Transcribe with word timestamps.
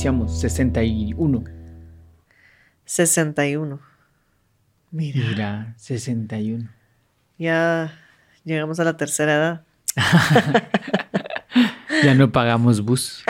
iniciamos? 0.00 0.40
61. 0.40 1.44
61. 2.86 3.80
Mira. 4.90 5.20
Mira, 5.20 5.74
61. 5.76 6.70
Ya 7.36 7.92
llegamos 8.44 8.80
a 8.80 8.84
la 8.84 8.96
tercera 8.96 9.34
edad. 9.34 9.64
ya 12.02 12.14
no 12.14 12.32
pagamos 12.32 12.80
bus. 12.80 13.22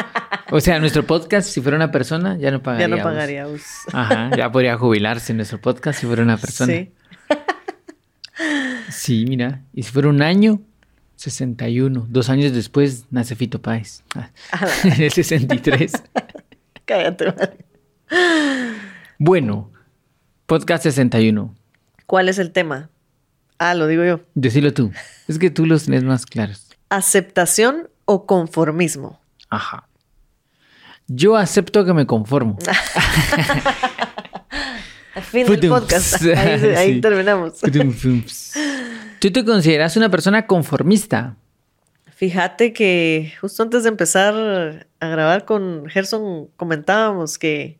O 0.52 0.60
sea, 0.60 0.78
nuestro 0.78 1.04
podcast, 1.04 1.48
si 1.48 1.60
fuera 1.60 1.76
una 1.76 1.90
persona, 1.90 2.36
ya 2.36 2.52
no 2.52 2.62
pagaría 2.62 2.88
Ya 2.88 2.96
no 2.96 3.02
pagaría 3.02 3.46
bus. 3.46 3.64
Ajá, 3.92 4.30
ya 4.36 4.52
podría 4.52 4.78
jubilarse 4.78 5.34
nuestro 5.34 5.60
podcast 5.60 5.98
si 5.98 6.06
fuera 6.06 6.22
una 6.22 6.36
persona. 6.36 6.72
Sí. 6.72 6.92
Sí, 8.90 9.24
mira. 9.28 9.62
Y 9.72 9.82
si 9.82 9.90
fuera 9.90 10.08
un 10.08 10.22
año, 10.22 10.60
61. 11.16 12.06
Dos 12.08 12.30
años 12.30 12.52
después 12.52 13.06
nace 13.10 13.34
Fito 13.34 13.60
Páez. 13.60 14.04
Ah, 14.14 14.30
En 14.84 15.02
el 15.02 15.10
63. 15.10 15.92
Cállate, 16.90 17.26
vale. 17.30 17.56
Bueno, 19.18 19.70
podcast 20.46 20.82
61. 20.82 21.54
¿Cuál 22.06 22.28
es 22.28 22.38
el 22.40 22.50
tema? 22.50 22.90
Ah, 23.58 23.74
lo 23.74 23.86
digo 23.86 24.04
yo. 24.04 24.22
Decilo 24.34 24.74
tú. 24.74 24.90
Es 25.28 25.38
que 25.38 25.50
tú 25.50 25.66
los 25.66 25.84
tienes 25.84 26.02
más 26.02 26.26
claros. 26.26 26.66
¿Aceptación 26.88 27.88
o 28.06 28.26
conformismo? 28.26 29.20
Ajá. 29.50 29.86
Yo 31.06 31.36
acepto 31.36 31.84
que 31.84 31.92
me 31.94 32.06
conformo. 32.06 32.58
Al 35.14 35.22
fin 35.22 35.46
del 35.46 35.68
podcast. 35.68 36.14
Ahí, 36.22 36.58
se- 36.58 36.76
ahí 36.76 36.94
Sí. 36.94 37.00
terminamos. 37.00 37.60
¿Tú 39.20 39.30
te 39.30 39.44
consideras 39.44 39.96
una 39.96 40.08
persona 40.08 40.44
conformista? 40.48 41.36
Fíjate 42.20 42.74
que 42.74 43.32
justo 43.40 43.62
antes 43.62 43.84
de 43.84 43.88
empezar 43.88 44.86
a 45.00 45.08
grabar 45.08 45.46
con 45.46 45.86
Gerson 45.88 46.48
comentábamos 46.58 47.38
que 47.38 47.78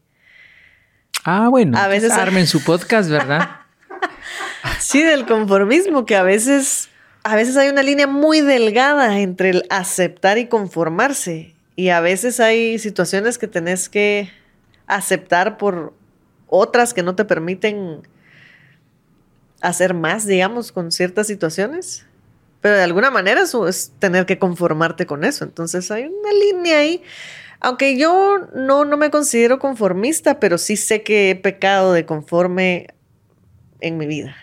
Ah, 1.27 1.49
bueno. 1.51 1.77
A 1.77 1.89
veces- 1.89 2.13
Armen 2.13 2.47
su 2.47 2.65
podcast, 2.65 3.11
¿verdad? 3.11 3.51
sí 4.81 5.03
del 5.03 5.27
conformismo, 5.27 6.07
que 6.07 6.17
a 6.17 6.23
veces 6.23 6.89
a 7.23 7.37
veces 7.37 7.59
hay 7.59 7.69
una 7.69 7.83
línea 7.83 8.07
muy 8.07 8.41
delgada 8.41 9.19
entre 9.21 9.51
el 9.51 9.67
aceptar 9.69 10.39
y 10.39 10.47
conformarse 10.47 11.55
y 11.77 11.91
a 11.91 12.01
veces 12.01 12.41
hay 12.41 12.79
situaciones 12.79 13.37
que 13.37 13.47
tenés 13.47 13.91
que 13.91 14.31
aceptar 14.87 15.59
por 15.59 15.93
otras 16.47 16.95
que 16.95 17.03
no 17.03 17.15
te 17.15 17.27
permiten 17.27 18.09
hacer 19.61 19.93
más, 19.93 20.25
digamos, 20.25 20.73
con 20.73 20.93
ciertas 20.93 21.27
situaciones. 21.27 22.07
Pero 22.61 22.77
de 22.77 22.83
alguna 22.83 23.11
manera 23.11 23.43
eso 23.43 23.67
es 23.69 23.93
tener 23.99 24.27
que 24.27 24.39
conformarte 24.39 25.07
con 25.07 25.25
eso. 25.25 25.45
Entonces 25.45 25.91
hay 25.91 26.05
una 26.05 26.33
línea 26.33 26.79
ahí. 26.79 27.03
Aunque 27.61 27.99
yo 27.99 28.39
no, 28.55 28.85
no 28.85 28.97
me 28.97 29.11
considero 29.11 29.59
conformista, 29.59 30.41
pero 30.41 30.59
sí 30.59 30.77
sé 30.77 31.03
que 31.03 31.31
he 31.31 31.37
pecado 31.37 31.93
de 31.93 32.07
conforme 32.07 32.89
en 33.81 33.97
mi 33.99 34.07
vida. 34.07 34.35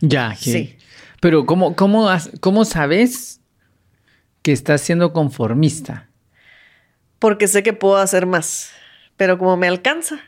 Ya, 0.00 0.30
que- 0.42 0.52
Sí. 0.52 0.78
Pero 1.20 1.46
¿cómo, 1.46 1.74
cómo, 1.76 2.08
has- 2.10 2.30
¿cómo 2.40 2.64
sabes 2.66 3.40
que 4.42 4.52
estás 4.52 4.82
siendo 4.82 5.12
conformista? 5.12 6.08
Porque 7.18 7.48
sé 7.48 7.62
que 7.62 7.72
puedo 7.72 7.96
hacer 7.96 8.26
más. 8.26 8.70
Pero 9.16 9.38
como 9.38 9.56
me 9.56 9.66
alcanza. 9.66 10.20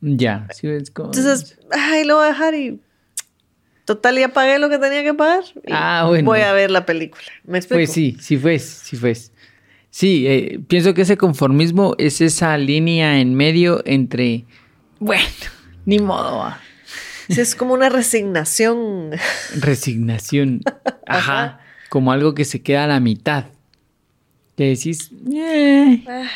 Ya. 0.00 0.46
sí, 0.52 0.68
como- 0.92 1.08
Entonces, 1.12 1.58
ay, 1.72 2.04
lo 2.04 2.16
voy 2.16 2.24
a 2.26 2.28
dejar 2.28 2.54
y. 2.54 2.80
Total, 3.84 4.16
ya 4.16 4.28
pagué 4.28 4.58
lo 4.58 4.68
que 4.68 4.78
tenía 4.78 5.02
que 5.02 5.12
pagar. 5.14 5.42
y 5.66 5.70
Ah, 5.72 6.04
bueno. 6.08 6.24
Voy 6.30 6.40
a 6.40 6.52
ver 6.52 6.70
la 6.70 6.86
película. 6.86 7.24
¿Me 7.44 7.58
explico? 7.58 7.78
Pues 7.78 7.92
sí, 7.92 8.16
sí 8.20 8.36
fue, 8.36 8.58
sí 8.58 8.96
fue. 8.96 9.14
Sí, 9.90 10.26
eh, 10.26 10.60
pienso 10.68 10.94
que 10.94 11.02
ese 11.02 11.16
conformismo 11.16 11.94
es 11.98 12.20
esa 12.20 12.56
línea 12.56 13.18
en 13.20 13.34
medio 13.34 13.82
entre, 13.84 14.44
bueno, 14.98 15.24
ni 15.84 15.98
modo. 15.98 16.54
Sí, 17.28 17.40
es 17.40 17.54
como 17.54 17.74
una 17.74 17.88
resignación. 17.88 19.10
resignación, 19.60 20.60
ajá, 21.06 21.42
Ajá. 21.44 21.60
como 21.90 22.12
algo 22.12 22.34
que 22.34 22.44
se 22.44 22.62
queda 22.62 22.84
a 22.84 22.86
la 22.86 23.00
mitad. 23.00 23.46
Que 24.56 24.64
decís, 24.68 25.10
eh, 25.34 26.04
Ah, 26.08 26.30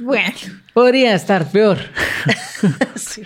bueno, 0.00 0.30
podría 0.72 1.14
estar 1.14 1.50
peor. 1.50 1.78
sí. 2.96 3.22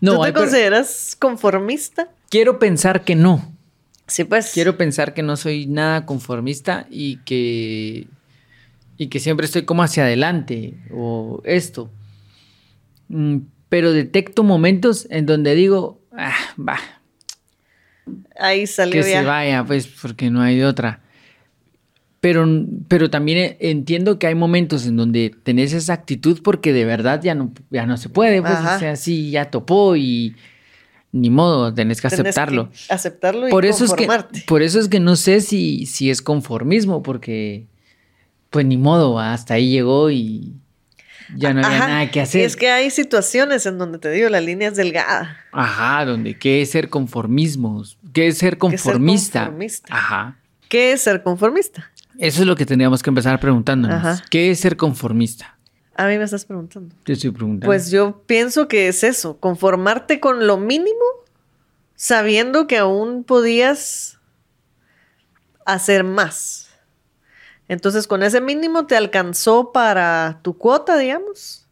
No, 0.00 0.14
¿Tú 0.16 0.20
te 0.20 0.26
hay 0.28 0.32
consideras 0.32 1.16
conformista? 1.18 2.08
Quiero 2.28 2.58
pensar 2.58 3.04
que 3.04 3.14
no. 3.14 3.52
Sí, 4.06 4.24
pues. 4.24 4.52
Quiero 4.52 4.76
pensar 4.76 5.14
que 5.14 5.22
no 5.22 5.36
soy 5.36 5.66
nada 5.66 6.06
conformista 6.06 6.86
y 6.90 7.16
que 7.18 8.08
y 8.96 9.06
que 9.08 9.20
siempre 9.20 9.46
estoy 9.46 9.62
como 9.64 9.82
hacia 9.82 10.04
adelante 10.04 10.74
o 10.92 11.40
esto. 11.44 11.90
Mm, 13.08 13.38
Pero 13.68 13.92
detecto 13.92 14.42
momentos 14.42 15.06
en 15.10 15.26
donde 15.26 15.54
digo, 15.54 16.00
ah, 16.12 16.34
va, 16.58 16.78
Ahí 18.38 18.66
salió 18.66 19.02
que 19.02 19.10
ya. 19.10 19.20
se 19.20 19.26
vaya, 19.26 19.64
pues, 19.64 19.86
porque 19.86 20.30
no 20.30 20.40
hay 20.40 20.62
otra. 20.62 21.00
Pero, 22.20 22.46
pero 22.88 23.10
también 23.10 23.56
entiendo 23.60 24.18
que 24.18 24.26
hay 24.26 24.34
momentos 24.34 24.86
en 24.86 24.96
donde 24.96 25.32
tenés 25.44 25.72
esa 25.72 25.92
actitud 25.92 26.40
porque 26.42 26.72
de 26.72 26.84
verdad 26.84 27.22
ya 27.22 27.34
no, 27.34 27.52
ya 27.70 27.86
no 27.86 27.96
se 27.96 28.08
puede, 28.08 28.40
pues, 28.40 28.54
Ajá. 28.54 28.76
o 28.76 28.78
sea, 28.80 28.96
sí, 28.96 29.30
ya 29.30 29.50
topó 29.50 29.94
y 29.94 30.34
ni 31.12 31.30
modo, 31.30 31.72
tenés 31.72 32.00
que 32.00 32.08
Tenés 32.08 32.20
aceptarlo. 32.26 32.70
que 32.70 32.92
aceptarlo 32.92 33.48
y 33.48 33.50
por 33.50 33.64
eso 33.64 33.84
es 33.84 33.92
que 33.92 34.06
conformarte. 34.06 34.44
por 34.46 34.62
eso 34.62 34.78
es 34.78 34.88
que 34.88 35.00
no 35.00 35.16
sé 35.16 35.40
si, 35.40 35.86
si 35.86 36.10
es 36.10 36.20
conformismo 36.22 37.02
porque 37.02 37.66
pues 38.50 38.66
ni 38.66 38.76
modo 38.76 39.18
hasta 39.18 39.54
ahí 39.54 39.70
llegó 39.70 40.10
y 40.10 40.54
ya 41.36 41.52
no 41.52 41.60
había 41.64 41.76
Ajá, 41.78 41.88
nada 41.88 42.10
que 42.10 42.20
hacer 42.22 42.42
Es 42.44 42.56
que 42.56 42.70
hay 42.70 42.90
situaciones 42.90 43.66
en 43.66 43.76
donde 43.78 43.98
te 43.98 44.10
digo, 44.10 44.28
la 44.30 44.40
línea 44.40 44.68
es 44.68 44.76
delgada. 44.76 45.36
ajá 45.52 46.04
donde 46.06 46.38
qué 46.38 46.62
es 46.62 46.70
ser 46.70 46.88
conformismo 46.88 47.82
qué 48.12 48.28
es 48.28 48.38
ser 48.38 48.56
conformista, 48.58 49.40
conformista. 49.44 49.88
ajá 49.94 50.36
¿Qué 50.68 50.92
es 50.92 51.00
ser 51.02 51.22
conformista? 51.22 51.90
eso 52.18 52.40
es 52.42 52.46
lo 52.46 52.56
que 52.56 52.66
tendríamos 52.66 53.02
que 53.02 53.10
empezar 53.10 53.38
preguntándonos 53.40 53.96
Ajá. 53.98 54.24
qué 54.30 54.50
es 54.50 54.60
ser 54.60 54.76
conformista 54.76 55.57
A 55.98 56.06
mí 56.06 56.16
me 56.16 56.22
estás 56.22 56.44
preguntando. 56.44 56.94
te 57.02 57.14
estoy 57.14 57.32
preguntando 57.32 57.66
Pues 57.66 57.90
yo 57.90 58.22
pienso 58.26 58.68
que 58.68 58.86
es 58.86 59.02
eso, 59.02 59.38
conformarte 59.38 60.20
con 60.20 60.46
lo 60.46 60.56
mínimo, 60.56 61.04
sabiendo 61.96 62.68
que 62.68 62.78
aún 62.78 63.24
podías 63.24 64.20
hacer 65.66 66.04
más. 66.04 66.68
Entonces 67.66 68.06
con 68.06 68.22
ese 68.22 68.40
mínimo 68.40 68.86
te 68.86 68.96
alcanzó 68.96 69.72
para 69.72 70.38
tu 70.42 70.56
cuota, 70.56 70.96
digamos, 70.96 71.66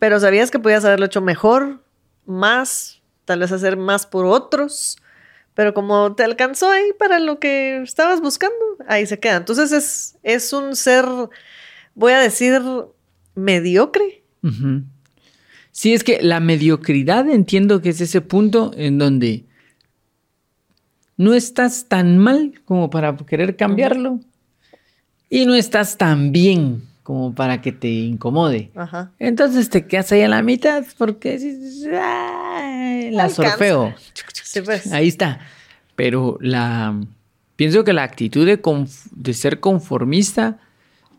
pero 0.00 0.18
sabías 0.18 0.50
que 0.50 0.58
podías 0.58 0.84
haberlo 0.84 1.06
hecho 1.06 1.20
mejor, 1.20 1.84
más, 2.26 3.00
tal 3.26 3.38
vez 3.38 3.52
hacer 3.52 3.76
más 3.76 4.06
por 4.06 4.26
otros, 4.26 4.98
pero 5.54 5.72
como 5.72 6.16
te 6.16 6.24
alcanzó 6.24 6.68
ahí 6.68 6.92
para 6.98 7.20
lo 7.20 7.38
que 7.38 7.80
estabas 7.82 8.20
buscando, 8.20 8.56
ahí 8.88 9.06
se 9.06 9.20
queda. 9.20 9.36
Entonces 9.36 9.70
es, 9.70 10.16
es 10.24 10.52
un 10.52 10.74
ser, 10.74 11.06
voy 11.94 12.12
a 12.12 12.18
decir, 12.18 12.60
mediocre. 13.34 14.22
Sí, 15.72 15.92
es 15.92 16.04
que 16.04 16.20
la 16.22 16.40
mediocridad 16.40 17.28
entiendo 17.28 17.80
que 17.80 17.90
es 17.90 18.00
ese 18.00 18.20
punto 18.20 18.72
en 18.76 18.98
donde 18.98 19.44
no 21.16 21.34
estás 21.34 21.86
tan 21.88 22.18
mal 22.18 22.60
como 22.64 22.90
para 22.90 23.16
querer 23.16 23.56
cambiarlo 23.56 24.20
y 25.28 25.46
no 25.46 25.54
estás 25.54 25.96
tan 25.98 26.32
bien 26.32 26.82
como 27.02 27.34
para 27.34 27.60
que 27.60 27.72
te 27.72 27.88
incomode. 27.88 28.70
Ajá. 28.74 29.12
Entonces 29.18 29.68
te 29.68 29.86
quedas 29.86 30.10
ahí 30.12 30.22
a 30.22 30.28
la 30.28 30.42
mitad 30.42 30.84
porque 30.96 31.38
dices, 31.38 31.88
"Ay, 31.92 33.10
la 33.10 33.28
sorfeo. 33.28 33.94
Sí, 34.42 34.62
pues. 34.62 34.92
Ahí 34.92 35.08
está. 35.08 35.40
Pero 35.94 36.38
la 36.40 36.98
pienso 37.56 37.84
que 37.84 37.92
la 37.92 38.02
actitud 38.02 38.46
de 38.46 39.34
ser 39.34 39.60
conformista 39.60 40.58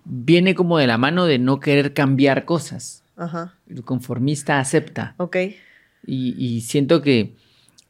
viene 0.05 0.55
como 0.55 0.77
de 0.77 0.87
la 0.87 0.97
mano 0.97 1.25
de 1.25 1.39
no 1.39 1.59
querer 1.59 1.93
cambiar 1.93 2.45
cosas. 2.45 3.03
Ajá. 3.17 3.55
El 3.67 3.83
conformista 3.83 4.59
acepta. 4.59 5.15
Ok. 5.17 5.37
Y, 6.05 6.35
y 6.37 6.61
siento 6.61 7.01
que 7.01 7.35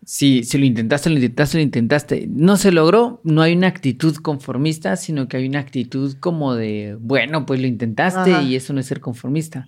si, 0.05 0.43
si 0.43 0.57
lo 0.57 0.65
intentaste, 0.65 1.09
lo 1.09 1.15
intentaste, 1.15 1.57
lo 1.57 1.63
intentaste, 1.63 2.27
no 2.27 2.57
se 2.57 2.71
logró, 2.71 3.21
no 3.23 3.41
hay 3.41 3.53
una 3.53 3.67
actitud 3.67 4.15
conformista, 4.17 4.95
sino 4.95 5.27
que 5.27 5.37
hay 5.37 5.47
una 5.47 5.59
actitud 5.59 6.15
como 6.19 6.55
de, 6.55 6.97
bueno, 6.99 7.45
pues 7.45 7.61
lo 7.61 7.67
intentaste 7.67 8.33
Ajá. 8.33 8.41
y 8.41 8.55
eso 8.55 8.73
no 8.73 8.79
es 8.79 8.87
ser 8.87 8.99
conformista. 8.99 9.67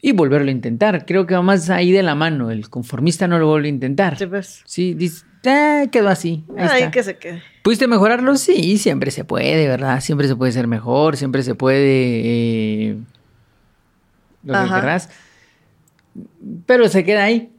Y 0.00 0.12
volverlo 0.12 0.48
a 0.48 0.52
intentar. 0.52 1.06
Creo 1.06 1.26
que 1.26 1.34
va 1.34 1.42
más 1.42 1.70
ahí 1.70 1.92
de 1.92 2.02
la 2.02 2.16
mano. 2.16 2.50
El 2.50 2.68
conformista 2.68 3.28
no 3.28 3.38
lo 3.38 3.46
vuelve 3.46 3.68
a 3.68 3.70
intentar. 3.70 4.18
Sí, 4.18 4.26
pues. 4.26 4.62
Sí, 4.64 4.94
dice, 4.94 5.24
"Ah, 5.46 5.84
quedó 5.90 6.08
así. 6.08 6.44
Ahí 6.56 6.68
Ahí 6.68 6.78
está". 6.82 6.90
que 6.90 7.02
se 7.02 7.16
quede. 7.18 7.42
¿Pudiste 7.62 7.86
mejorarlo? 7.86 8.36
Sí, 8.36 8.78
siempre 8.78 9.10
se 9.10 9.24
puede, 9.24 9.66
¿verdad? 9.68 10.00
Siempre 10.00 10.26
se 10.28 10.36
puede 10.36 10.52
ser 10.52 10.66
mejor, 10.66 11.16
siempre 11.16 11.42
se 11.42 11.54
puede 11.54 11.82
eh, 12.90 12.96
lo 14.44 14.52
que 14.52 14.58
Ajá. 14.58 14.80
querrás. 14.80 15.08
Pero 16.66 16.88
se 16.88 17.04
queda 17.04 17.24
ahí. 17.24 17.52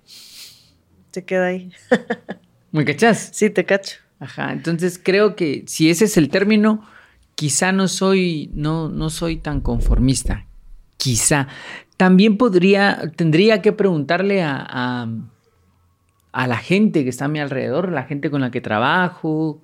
Se 1.11 1.23
queda 1.25 1.47
ahí. 1.47 1.71
¿Me 2.71 2.85
cachás? 2.85 3.29
Sí, 3.33 3.49
te 3.49 3.65
cacho. 3.65 3.97
Ajá. 4.19 4.51
Entonces 4.51 4.99
creo 5.01 5.35
que 5.35 5.63
si 5.67 5.89
ese 5.89 6.05
es 6.05 6.17
el 6.17 6.29
término, 6.29 6.85
quizá 7.35 7.71
no 7.71 7.87
soy, 7.87 8.49
no, 8.53 8.89
no 8.89 9.09
soy 9.09 9.37
tan 9.37 9.61
conformista. 9.61 10.45
quizá. 10.97 11.47
También 11.97 12.37
podría, 12.37 13.11
tendría 13.15 13.61
que 13.61 13.71
preguntarle 13.73 14.41
a, 14.41 14.65
a, 14.67 15.07
a 16.33 16.47
la 16.47 16.57
gente 16.57 17.03
que 17.03 17.09
está 17.09 17.25
a 17.25 17.29
mi 17.29 17.39
alrededor, 17.39 17.91
la 17.91 18.03
gente 18.03 18.29
con 18.29 18.41
la 18.41 18.51
que 18.51 18.59
trabajo, 18.59 19.61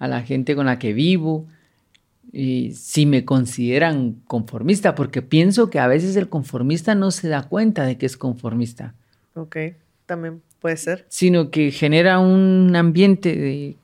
a 0.00 0.08
la 0.08 0.22
gente 0.22 0.56
con 0.56 0.66
la 0.66 0.78
que 0.80 0.92
vivo, 0.92 1.46
y 2.32 2.72
si 2.72 3.04
me 3.06 3.24
consideran 3.24 4.16
conformista, 4.26 4.94
porque 4.94 5.22
pienso 5.22 5.70
que 5.70 5.78
a 5.78 5.86
veces 5.86 6.16
el 6.16 6.28
conformista 6.28 6.94
no 6.94 7.10
se 7.10 7.28
da 7.28 7.42
cuenta 7.44 7.84
de 7.84 7.98
que 7.98 8.06
es 8.06 8.16
conformista. 8.16 8.94
Ok, 9.34 9.56
también 10.06 10.42
puede 10.60 10.76
ser. 10.78 11.04
Sino 11.08 11.50
que 11.50 11.70
genera 11.70 12.18
un 12.18 12.74
ambiente 12.74 13.36
de 13.36 13.76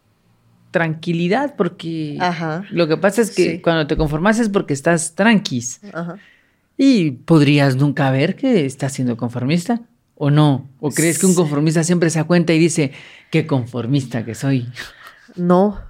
tranquilidad, 0.70 1.56
porque 1.56 2.16
Ajá. 2.20 2.64
lo 2.70 2.88
que 2.88 2.96
pasa 2.96 3.22
es 3.22 3.31
que 3.34 3.52
Sí. 3.52 3.61
cuando 3.61 3.87
te 3.87 3.96
conformas 3.96 4.38
es 4.38 4.49
porque 4.49 4.72
estás 4.75 5.14
tranquis. 5.14 5.81
Ajá. 5.93 6.16
Y 6.76 7.11
podrías 7.12 7.76
nunca 7.76 8.11
ver 8.11 8.37
que 8.37 8.64
estás 8.64 8.93
siendo 8.93 9.16
conformista. 9.16 9.82
¿O 10.20 10.30
no? 10.30 10.68
¿O 10.80 10.90
crees 10.90 11.18
que 11.18 11.26
un 11.26 11.34
conformista 11.36 11.84
siempre 11.84 12.10
se 12.10 12.18
da 12.18 12.24
cuenta 12.24 12.52
y 12.52 12.58
dice, 12.58 12.90
qué 13.30 13.46
conformista 13.46 14.24
que 14.24 14.34
soy? 14.34 14.68
No. 15.36 15.80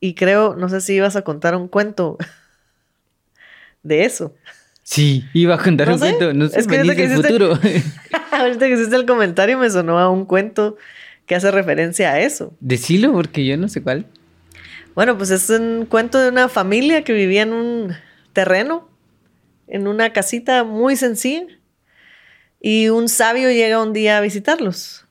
Y 0.00 0.14
creo, 0.14 0.56
no 0.56 0.68
sé 0.70 0.80
si 0.80 0.94
ibas 0.94 1.14
a 1.16 1.22
contar 1.22 1.54
un 1.54 1.68
cuento 1.68 2.16
de 3.82 4.04
eso. 4.04 4.34
Sí, 4.82 5.24
iba 5.34 5.54
a 5.54 5.62
contar 5.62 5.88
No 5.88 5.94
un 5.94 6.00
sé. 6.00 6.06
cuento. 6.16 6.32
No 6.34 6.48
sé, 6.48 6.60
Es 6.60 6.66
que 6.66 6.76
me 6.78 6.82
dice 6.82 6.96
que 6.96 7.04
el 7.04 7.10
hiciste- 7.12 7.28
futuro. 7.28 7.58
Ahorita 8.32 8.66
que 8.66 8.72
hiciste 8.74 8.96
el 8.96 9.06
comentario 9.06 9.58
me 9.58 9.68
sonó 9.70 9.98
a 9.98 10.08
un 10.10 10.24
cuento 10.24 10.76
que 11.26 11.34
hace 11.34 11.50
referencia 11.50 12.12
a 12.12 12.20
eso. 12.20 12.54
Decilo 12.60 13.12
porque 13.12 13.44
yo 13.44 13.56
no 13.56 13.68
sé 13.68 13.82
cuál. 13.82 14.06
Bueno, 14.94 15.16
pues 15.16 15.30
es 15.30 15.48
un 15.50 15.86
cuento 15.88 16.18
de 16.18 16.30
una 16.30 16.48
familia 16.48 17.04
que 17.04 17.12
vivía 17.12 17.42
en 17.42 17.52
un 17.52 17.92
terreno, 18.32 18.88
en 19.68 19.86
una 19.86 20.12
casita 20.12 20.64
muy 20.64 20.96
sencilla. 20.96 21.44
Y 22.60 22.88
un 22.90 23.08
sabio 23.08 23.50
llega 23.50 23.82
un 23.82 23.92
día 23.92 24.18
a 24.18 24.20
visitarlos. 24.20 25.06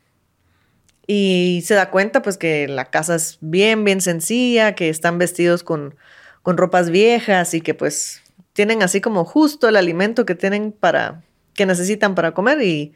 Y 1.07 1.63
se 1.65 1.73
da 1.73 1.89
cuenta 1.89 2.21
pues 2.21 2.37
que 2.37 2.67
la 2.67 2.85
casa 2.85 3.15
es 3.15 3.37
bien, 3.41 3.83
bien 3.83 3.99
sencilla, 4.01 4.75
que 4.75 4.89
están 4.89 5.17
vestidos 5.17 5.63
con, 5.63 5.95
con 6.43 6.57
ropas 6.57 6.91
viejas 6.91 7.53
y 7.55 7.61
que 7.61 7.73
pues 7.73 8.21
tienen 8.53 8.83
así 8.83 9.01
como 9.01 9.25
justo 9.25 9.67
el 9.67 9.75
alimento 9.75 10.25
que 10.25 10.35
tienen 10.35 10.71
para, 10.71 11.23
que 11.55 11.65
necesitan 11.65 12.13
para 12.13 12.33
comer. 12.33 12.61
Y, 12.61 12.93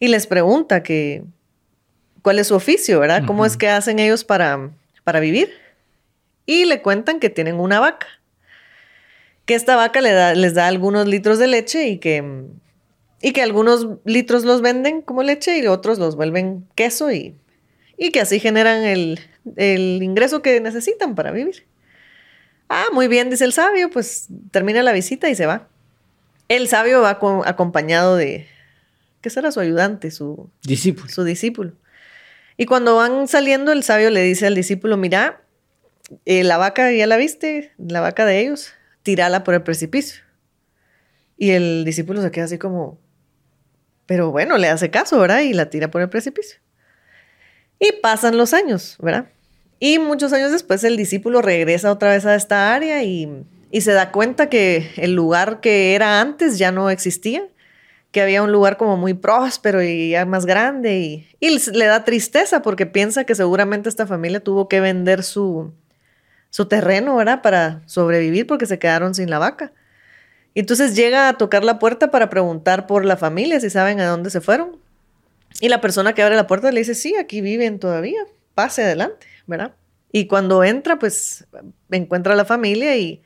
y 0.00 0.08
les 0.08 0.26
pregunta 0.26 0.82
que 0.82 1.22
cuál 2.22 2.40
es 2.40 2.48
su 2.48 2.56
oficio, 2.56 2.98
¿verdad? 2.98 3.22
¿Cómo 3.26 3.46
es 3.46 3.56
que 3.56 3.68
hacen 3.68 4.00
ellos 4.00 4.24
para, 4.24 4.70
para 5.04 5.20
vivir? 5.20 5.50
Y 6.46 6.64
le 6.64 6.82
cuentan 6.82 7.20
que 7.20 7.30
tienen 7.30 7.60
una 7.60 7.78
vaca. 7.78 8.08
Que 9.44 9.54
esta 9.54 9.76
vaca 9.76 10.00
le 10.00 10.10
da- 10.12 10.34
les 10.34 10.54
da 10.54 10.66
algunos 10.66 11.06
litros 11.06 11.38
de 11.38 11.46
leche 11.46 11.86
y 11.88 11.98
que, 11.98 12.24
y 13.22 13.32
que 13.32 13.40
algunos 13.42 13.86
litros 14.04 14.44
los 14.44 14.60
venden 14.60 15.00
como 15.00 15.22
leche 15.22 15.56
y 15.58 15.66
otros 15.66 15.98
los 15.98 16.16
vuelven 16.16 16.66
queso 16.74 17.10
y, 17.12 17.36
y 17.96 18.10
que 18.10 18.20
así 18.20 18.40
generan 18.40 18.82
el, 18.84 19.20
el 19.56 20.02
ingreso 20.02 20.42
que 20.42 20.60
necesitan 20.60 21.14
para 21.14 21.30
vivir. 21.30 21.64
Ah, 22.68 22.86
muy 22.92 23.06
bien, 23.08 23.30
dice 23.30 23.44
el 23.44 23.52
sabio, 23.52 23.90
pues 23.90 24.26
termina 24.50 24.82
la 24.82 24.92
visita 24.92 25.30
y 25.30 25.34
se 25.34 25.46
va. 25.46 25.68
El 26.48 26.68
sabio 26.68 27.00
va 27.00 27.18
co- 27.18 27.42
acompañado 27.46 28.16
de, 28.16 28.46
¿qué 29.20 29.30
será 29.30 29.52
su 29.52 29.60
ayudante? 29.60 30.10
Su, 30.10 30.50
Discípulo. 30.64 31.08
su 31.08 31.24
discípulo. 31.24 31.72
Y 32.56 32.66
cuando 32.66 32.96
van 32.96 33.28
saliendo, 33.28 33.72
el 33.72 33.82
sabio 33.82 34.10
le 34.10 34.22
dice 34.22 34.46
al 34.46 34.54
discípulo, 34.54 34.96
mira, 34.96 35.42
eh, 36.26 36.44
la 36.44 36.58
vaca, 36.58 36.90
¿ya 36.92 37.06
la 37.06 37.16
viste? 37.16 37.72
La 37.78 38.00
vaca 38.00 38.26
de 38.26 38.40
ellos, 38.40 38.72
tírala 39.02 39.44
por 39.44 39.54
el 39.54 39.62
precipicio. 39.62 40.22
Y 41.38 41.50
el 41.50 41.84
discípulo 41.84 42.20
se 42.22 42.30
queda 42.30 42.44
así 42.44 42.58
como, 42.58 42.98
pero 44.12 44.30
bueno, 44.30 44.58
le 44.58 44.68
hace 44.68 44.90
caso, 44.90 45.18
¿verdad? 45.18 45.40
Y 45.40 45.54
la 45.54 45.70
tira 45.70 45.90
por 45.90 46.02
el 46.02 46.10
precipicio. 46.10 46.58
Y 47.78 47.92
pasan 48.02 48.36
los 48.36 48.52
años, 48.52 48.98
¿verdad? 49.00 49.30
Y 49.80 49.98
muchos 49.98 50.34
años 50.34 50.52
después 50.52 50.84
el 50.84 50.98
discípulo 50.98 51.40
regresa 51.40 51.90
otra 51.90 52.10
vez 52.10 52.26
a 52.26 52.34
esta 52.34 52.74
área 52.74 53.02
y, 53.04 53.46
y 53.70 53.80
se 53.80 53.92
da 53.92 54.12
cuenta 54.12 54.50
que 54.50 54.90
el 54.98 55.14
lugar 55.14 55.60
que 55.60 55.94
era 55.94 56.20
antes 56.20 56.58
ya 56.58 56.72
no 56.72 56.90
existía 56.90 57.48
que 58.10 58.20
había 58.20 58.42
un 58.42 58.52
lugar 58.52 58.76
como 58.76 58.98
muy 58.98 59.14
próspero 59.14 59.82
y 59.82 60.10
ya 60.10 60.26
más 60.26 60.44
grande 60.44 60.98
y, 60.98 61.26
y 61.40 61.58
le 61.72 61.86
da 61.86 62.04
tristeza 62.04 62.60
porque 62.60 62.84
piensa 62.84 63.24
que 63.24 63.34
seguramente 63.34 63.88
esta 63.88 64.06
familia 64.06 64.40
tuvo 64.40 64.68
que 64.68 64.80
vender 64.80 65.22
su, 65.22 65.72
su 66.50 66.66
terreno, 66.66 67.16
¿verdad? 67.16 67.40
Para 67.40 67.80
sobrevivir 67.86 68.46
porque 68.46 68.66
se 68.66 68.78
quedaron 68.78 69.14
sin 69.14 69.30
la 69.30 69.38
vaca. 69.38 69.72
Y 70.54 70.60
entonces 70.60 70.94
llega 70.94 71.28
a 71.28 71.38
tocar 71.38 71.64
la 71.64 71.78
puerta 71.78 72.10
para 72.10 72.28
preguntar 72.28 72.86
por 72.86 73.04
la 73.04 73.16
familia, 73.16 73.60
si 73.60 73.70
saben 73.70 74.00
a 74.00 74.06
dónde 74.06 74.30
se 74.30 74.40
fueron. 74.40 74.76
Y 75.60 75.68
la 75.68 75.80
persona 75.80 76.14
que 76.14 76.22
abre 76.22 76.36
la 76.36 76.46
puerta 76.46 76.70
le 76.72 76.80
dice, 76.80 76.94
sí, 76.94 77.14
aquí 77.16 77.40
viven 77.40 77.78
todavía, 77.78 78.20
pase 78.54 78.82
adelante, 78.82 79.26
¿verdad? 79.46 79.72
Y 80.10 80.26
cuando 80.26 80.62
entra, 80.62 80.98
pues 80.98 81.46
encuentra 81.90 82.34
a 82.34 82.36
la 82.36 82.44
familia 82.44 82.96
y, 82.96 83.22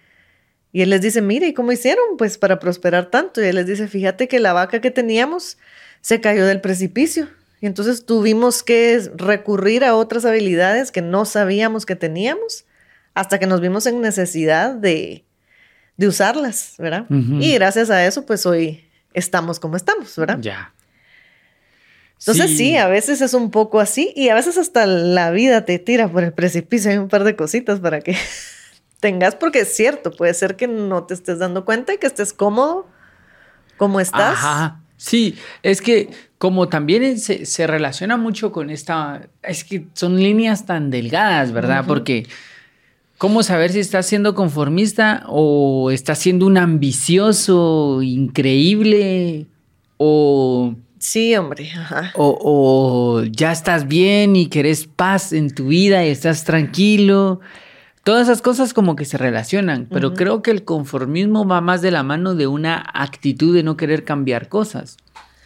y 0.73 0.83
él 0.83 0.91
les 0.91 1.01
dice, 1.01 1.21
mire, 1.21 1.49
¿y 1.49 1.55
cómo 1.55 1.73
hicieron? 1.73 2.17
Pues 2.17 2.39
para 2.39 2.61
prosperar 2.61 3.11
tanto. 3.11 3.43
Y 3.43 3.47
él 3.47 3.57
les 3.57 3.67
dice, 3.67 3.89
fíjate 3.89 4.29
que 4.29 4.39
la 4.39 4.53
vaca 4.53 4.81
que 4.81 4.93
teníamos 4.93 5.59
se 6.01 6.21
cayó 6.21 6.47
del 6.47 6.61
precipicio. 6.61 7.29
Y 7.61 7.67
entonces 7.67 8.07
tuvimos 8.07 8.63
que 8.63 9.11
recurrir 9.17 9.85
a 9.85 9.97
otras 9.97 10.25
habilidades 10.25 10.93
que 10.93 11.03
no 11.03 11.25
sabíamos 11.25 11.87
que 11.87 11.97
teníamos 11.97 12.67
hasta 13.15 13.39
que 13.39 13.47
nos 13.47 13.61
vimos 13.61 13.87
en 13.87 14.01
necesidad 14.01 14.75
de, 14.75 15.25
de 15.97 16.09
usarlas, 16.09 16.75
¿verdad? 16.79 17.07
Y 17.09 17.55
gracias 17.55 17.91
a 17.91 18.05
eso, 18.05 18.27
pues 18.27 18.45
hoy 18.47 18.85
estamos 19.15 19.59
como 19.59 19.77
estamos, 19.77 20.15
¿verdad? 20.17 20.39
Ya. 20.41 20.73
Entonces 22.19 22.57
sí. 22.57 22.77
a 22.77 22.89
veces 22.89 23.21
es 23.21 23.35
un 23.35 23.51
poco 23.51 23.79
así 23.79 24.13
y 24.17 24.31
a 24.31 24.35
veces 24.35 24.57
hasta 24.57 24.87
la 24.87 25.31
vida 25.31 25.65
te 25.65 25.79
tira 25.79 26.09
por 26.09 26.25
el 26.25 26.33
precipicio. 26.33 26.91
Hay 26.91 26.99
un 26.99 27.09
par 27.09 27.25
de 27.25 27.37
cositas 27.37 27.81
para 27.81 28.01
que 28.01 28.17
tengas, 29.01 29.35
porque 29.35 29.61
es 29.61 29.75
cierto, 29.75 30.11
puede 30.11 30.35
ser 30.35 30.57
que 30.57 30.67
no 30.67 31.05
te 31.05 31.15
estés 31.15 31.39
dando 31.39 31.65
cuenta 31.65 31.95
y 31.95 31.99
que 31.99 32.07
estés 32.07 32.33
cómodo 32.33 32.87
como 33.77 34.01
estás. 34.01 34.39
Ajá. 34.39 34.81
Sí, 34.99 35.37
es 35.63 35.83
que 35.83 36.09
como 36.39 36.69
también 36.69 37.19
se, 37.19 37.45
se 37.45 37.67
relaciona 37.67 38.17
mucho 38.17 38.51
con 38.51 38.71
esta, 38.71 39.29
es 39.43 39.65
que 39.65 39.87
son 39.93 40.17
líneas 40.17 40.65
tan 40.65 40.91
delgadas, 40.91 41.53
¿verdad? 41.53 41.85
Porque 41.87 42.27
¿cómo 43.19 43.43
saber 43.43 43.73
si 43.73 43.81
estás 43.81 44.07
siendo 44.07 44.35
conformista 44.35 45.25
o 45.29 45.91
estás 45.91 46.19
siendo 46.19 46.47
un 46.47 46.59
ambicioso, 46.59 48.03
increíble 48.03 49.47
o, 49.97 50.75
Sí, 50.99 51.37
hombre, 51.37 51.71
ajá. 51.73 52.13
o, 52.15 52.39
o 52.43 53.23
ya 53.25 53.53
estás 53.53 53.87
bien 53.87 54.35
y 54.37 54.47
querés 54.47 54.87
paz 54.87 55.33
en 55.33 55.55
tu 55.55 55.69
vida 55.69 56.05
y 56.05 56.11
estás 56.11 56.45
tranquilo? 56.45 57.41
Todas 58.03 58.29
esas 58.29 58.41
cosas 58.41 58.73
como 58.73 58.95
que 58.95 59.05
se 59.05 59.19
relacionan, 59.19 59.89
pero 59.91 60.15
creo 60.15 60.41
que 60.41 60.53
el 60.53 60.65
conformismo 60.65 61.45
va 61.45 61.61
más 61.61 61.83
de 61.83 61.91
la 61.91 62.05
mano 62.05 62.37
de 62.37 62.47
una 62.47 62.85
actitud 62.95 63.53
de 63.53 63.65
no 63.65 63.77
querer 63.77 64.05
cambiar 64.05 64.49
cosas. 64.49 64.97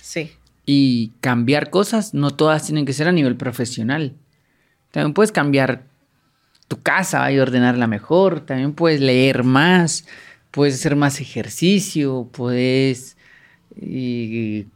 Sí. 0.02 0.32
Y 0.66 1.12
cambiar 1.22 1.70
cosas 1.70 2.12
no 2.12 2.32
todas 2.32 2.66
tienen 2.66 2.84
que 2.84 2.92
ser 2.92 3.08
a 3.08 3.12
nivel 3.12 3.36
profesional. 3.36 4.14
También 4.90 5.14
puedes 5.14 5.32
cambiar 5.32 5.84
tu 6.70 6.80
casa 6.80 7.30
y 7.32 7.40
ordenarla 7.40 7.88
mejor, 7.88 8.46
también 8.46 8.74
puedes 8.74 9.00
leer 9.00 9.42
más, 9.42 10.06
puedes 10.52 10.76
hacer 10.76 10.94
más 10.94 11.20
ejercicio, 11.20 12.28
puedes... 12.32 13.16
eh, 13.82 14.66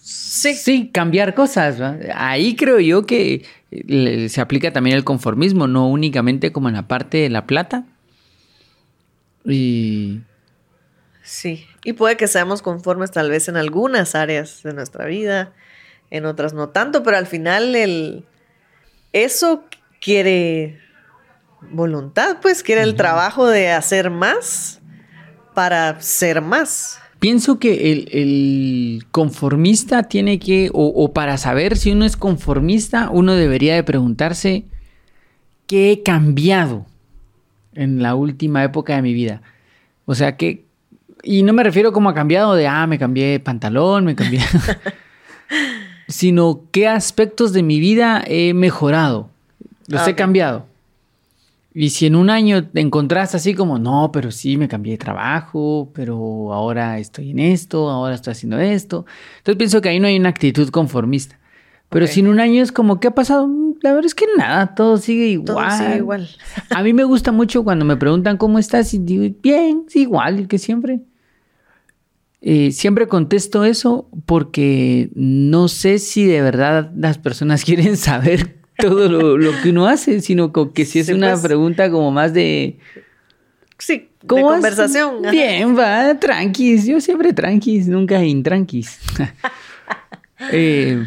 Sí. 0.00 0.54
Sí, 0.54 0.90
cambiar 0.92 1.34
cosas. 1.34 1.82
¿va? 1.82 1.96
Ahí 2.14 2.54
creo 2.54 2.78
yo 2.78 3.06
que 3.06 3.44
eh, 3.72 4.28
se 4.28 4.40
aplica 4.40 4.72
también 4.72 4.96
el 4.96 5.02
conformismo, 5.02 5.66
no 5.66 5.88
únicamente 5.88 6.52
como 6.52 6.68
en 6.68 6.76
la 6.76 6.86
parte 6.86 7.18
de 7.18 7.28
la 7.28 7.44
plata. 7.44 7.84
Y 9.44 10.20
Sí. 11.24 11.66
Y 11.82 11.94
puede 11.94 12.16
que 12.16 12.28
seamos 12.28 12.62
conformes 12.62 13.10
tal 13.10 13.30
vez 13.30 13.48
en 13.48 13.56
algunas 13.56 14.14
áreas 14.14 14.62
de 14.62 14.74
nuestra 14.74 15.06
vida, 15.06 15.52
en 16.12 16.24
otras 16.24 16.54
no 16.54 16.68
tanto, 16.68 17.02
pero 17.02 17.16
al 17.16 17.26
final 17.26 17.74
el 17.74 18.24
eso 19.12 19.64
quiere 20.00 20.78
voluntad, 21.70 22.38
pues 22.42 22.62
quiere 22.62 22.82
el 22.82 22.94
trabajo 22.94 23.46
de 23.46 23.70
hacer 23.70 24.10
más 24.10 24.80
para 25.54 26.00
ser 26.00 26.42
más. 26.42 26.98
pienso 27.18 27.58
que 27.58 27.92
el, 27.92 28.08
el 28.12 29.06
conformista 29.10 30.02
tiene 30.04 30.38
que, 30.38 30.70
o, 30.72 30.86
o 30.86 31.12
para 31.12 31.38
saber 31.38 31.76
si 31.76 31.92
uno 31.92 32.04
es 32.04 32.16
conformista, 32.16 33.08
uno 33.10 33.34
debería 33.34 33.74
de 33.74 33.82
preguntarse 33.82 34.64
qué 35.66 35.92
he 35.92 36.02
cambiado 36.02 36.86
en 37.74 38.02
la 38.02 38.14
última 38.14 38.64
época 38.64 38.96
de 38.96 39.02
mi 39.02 39.12
vida. 39.12 39.42
O 40.04 40.14
sea, 40.14 40.36
que, 40.36 40.64
y 41.22 41.42
no 41.42 41.52
me 41.52 41.62
refiero 41.62 41.92
como 41.92 42.08
a 42.08 42.14
cambiado 42.14 42.54
de, 42.54 42.66
ah, 42.66 42.86
me 42.86 42.98
cambié 42.98 43.26
de 43.32 43.40
pantalón, 43.40 44.04
me 44.04 44.14
cambié, 44.14 44.40
sino 46.08 46.62
qué 46.70 46.86
aspectos 46.88 47.52
de 47.52 47.62
mi 47.62 47.80
vida 47.80 48.22
he 48.26 48.54
mejorado, 48.54 49.30
los 49.88 50.02
Ah, 50.02 50.10
he 50.10 50.14
cambiado. 50.14 50.66
Y 51.78 51.90
si 51.90 52.06
en 52.06 52.16
un 52.16 52.30
año 52.30 52.66
te 52.68 52.80
encontrás 52.80 53.34
así 53.34 53.52
como, 53.52 53.78
no, 53.78 54.10
pero 54.10 54.30
sí 54.30 54.56
me 54.56 54.66
cambié 54.66 54.92
de 54.92 54.98
trabajo, 54.98 55.90
pero 55.92 56.16
ahora 56.54 56.98
estoy 56.98 57.32
en 57.32 57.38
esto, 57.38 57.90
ahora 57.90 58.14
estoy 58.14 58.30
haciendo 58.30 58.58
esto. 58.58 59.04
Entonces 59.36 59.58
pienso 59.58 59.82
que 59.82 59.90
ahí 59.90 60.00
no 60.00 60.06
hay 60.06 60.18
una 60.18 60.30
actitud 60.30 60.70
conformista. 60.70 61.38
Pero 61.90 62.06
si 62.06 62.20
en 62.20 62.28
un 62.28 62.40
año 62.40 62.62
es 62.62 62.72
como, 62.72 62.98
¿qué 62.98 63.08
ha 63.08 63.14
pasado? 63.14 63.46
La 63.82 63.90
verdad 63.90 64.06
es 64.06 64.14
que 64.14 64.24
nada, 64.38 64.74
todo 64.74 64.96
sigue 64.96 65.26
igual. 65.26 65.68
Todo 65.68 65.70
sigue 65.70 65.96
igual. 65.98 66.26
A 66.70 66.82
mí 66.82 66.94
me 66.94 67.04
gusta 67.04 67.30
mucho 67.30 67.62
cuando 67.62 67.84
me 67.84 67.98
preguntan 67.98 68.38
cómo 68.38 68.58
estás 68.58 68.94
y 68.94 68.98
digo, 68.98 69.36
bien, 69.42 69.84
sí, 69.88 70.00
igual 70.00 70.48
que 70.48 70.56
siempre. 70.56 71.02
Eh, 72.40 72.72
siempre 72.72 73.06
contesto 73.06 73.64
eso 73.64 74.08
porque 74.24 75.10
no 75.14 75.68
sé 75.68 75.98
si 75.98 76.24
de 76.24 76.40
verdad 76.40 76.90
las 76.96 77.18
personas 77.18 77.64
quieren 77.66 77.98
saber 77.98 78.55
todo 78.78 79.08
lo, 79.08 79.62
que 79.62 79.70
uno 79.70 79.86
hace, 79.86 80.20
sino 80.20 80.52
que 80.52 80.84
si 80.84 81.00
es 81.00 81.08
una 81.08 81.32
pues. 81.32 81.42
pregunta 81.42 81.90
como 81.90 82.10
más 82.10 82.32
de... 82.32 82.78
Sí, 83.78 84.08
de 84.22 84.42
conversación. 84.42 85.22
Bien, 85.30 85.76
va, 85.78 86.18
tranquis. 86.18 86.86
Yo 86.86 87.00
siempre 87.00 87.32
tranquis, 87.32 87.88
nunca 87.88 88.24
intranquis. 88.24 88.98
eh, 90.52 91.04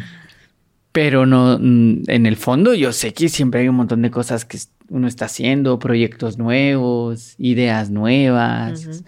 pero 0.92 1.26
no, 1.26 1.58
mm, 1.60 2.02
en 2.06 2.26
el 2.26 2.36
fondo 2.36 2.74
yo 2.74 2.92
sé 2.92 3.12
que 3.12 3.28
siempre 3.28 3.60
hay 3.60 3.68
un 3.68 3.76
montón 3.76 4.02
de 4.02 4.10
cosas 4.10 4.44
que 4.44 4.58
uno 4.88 5.06
está 5.06 5.26
haciendo, 5.26 5.78
proyectos 5.78 6.36
nuevos, 6.36 7.34
ideas 7.38 7.90
nuevas, 7.90 9.04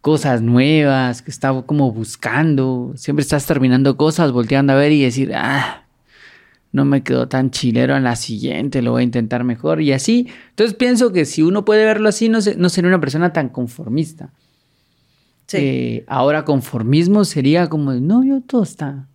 cosas 0.00 0.40
nuevas 0.40 1.22
que 1.22 1.30
está 1.30 1.52
como 1.62 1.92
buscando. 1.92 2.92
Siempre 2.96 3.22
estás 3.22 3.46
terminando 3.46 3.96
cosas, 3.96 4.32
volteando 4.32 4.72
a 4.72 4.76
ver 4.76 4.92
y 4.92 5.02
decir, 5.02 5.32
ah, 5.34 5.79
no 6.72 6.84
me 6.84 7.02
quedó 7.02 7.28
tan 7.28 7.50
chilero 7.50 7.96
en 7.96 8.04
la 8.04 8.16
siguiente, 8.16 8.82
lo 8.82 8.92
voy 8.92 9.00
a 9.00 9.04
intentar 9.04 9.44
mejor 9.44 9.80
y 9.80 9.92
así. 9.92 10.28
Entonces 10.50 10.76
pienso 10.76 11.12
que 11.12 11.24
si 11.24 11.42
uno 11.42 11.64
puede 11.64 11.84
verlo 11.84 12.08
así, 12.08 12.28
no, 12.28 12.38
no 12.56 12.68
sería 12.68 12.88
una 12.88 13.00
persona 13.00 13.32
tan 13.32 13.48
conformista. 13.48 14.32
Sí. 15.46 15.56
Eh, 15.58 16.04
ahora 16.06 16.44
conformismo 16.44 17.24
sería 17.24 17.68
como, 17.68 17.92
no, 17.94 18.22
yo 18.24 18.40
todo 18.40 18.62
está. 18.62 19.08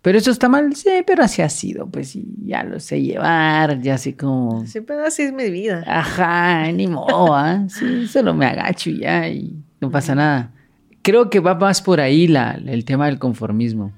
Pero 0.00 0.18
eso 0.18 0.30
está 0.30 0.50
mal, 0.50 0.74
sí, 0.76 0.90
pero 1.06 1.22
así 1.22 1.40
ha 1.40 1.48
sido, 1.48 1.86
pues 1.86 2.18
ya 2.44 2.62
lo 2.62 2.78
sé 2.78 3.00
llevar, 3.00 3.80
ya 3.80 3.96
sé 3.96 4.14
como... 4.14 4.66
Sí, 4.66 4.82
pero 4.82 5.06
así 5.06 5.22
es 5.22 5.32
mi 5.32 5.48
vida. 5.48 5.82
Ajá, 5.86 6.70
ni 6.72 6.86
modo, 6.86 7.34
¿ah? 7.34 7.64
Sí, 7.68 8.06
solo 8.06 8.34
me 8.34 8.44
agacho 8.44 8.90
y 8.90 8.98
ya, 8.98 9.28
y 9.30 9.56
no 9.80 9.90
pasa 9.90 10.14
nada. 10.14 10.52
Creo 11.00 11.30
que 11.30 11.40
va 11.40 11.54
más 11.54 11.80
por 11.80 12.00
ahí 12.00 12.26
la, 12.26 12.52
el 12.66 12.84
tema 12.84 13.06
del 13.06 13.18
conformismo. 13.18 13.92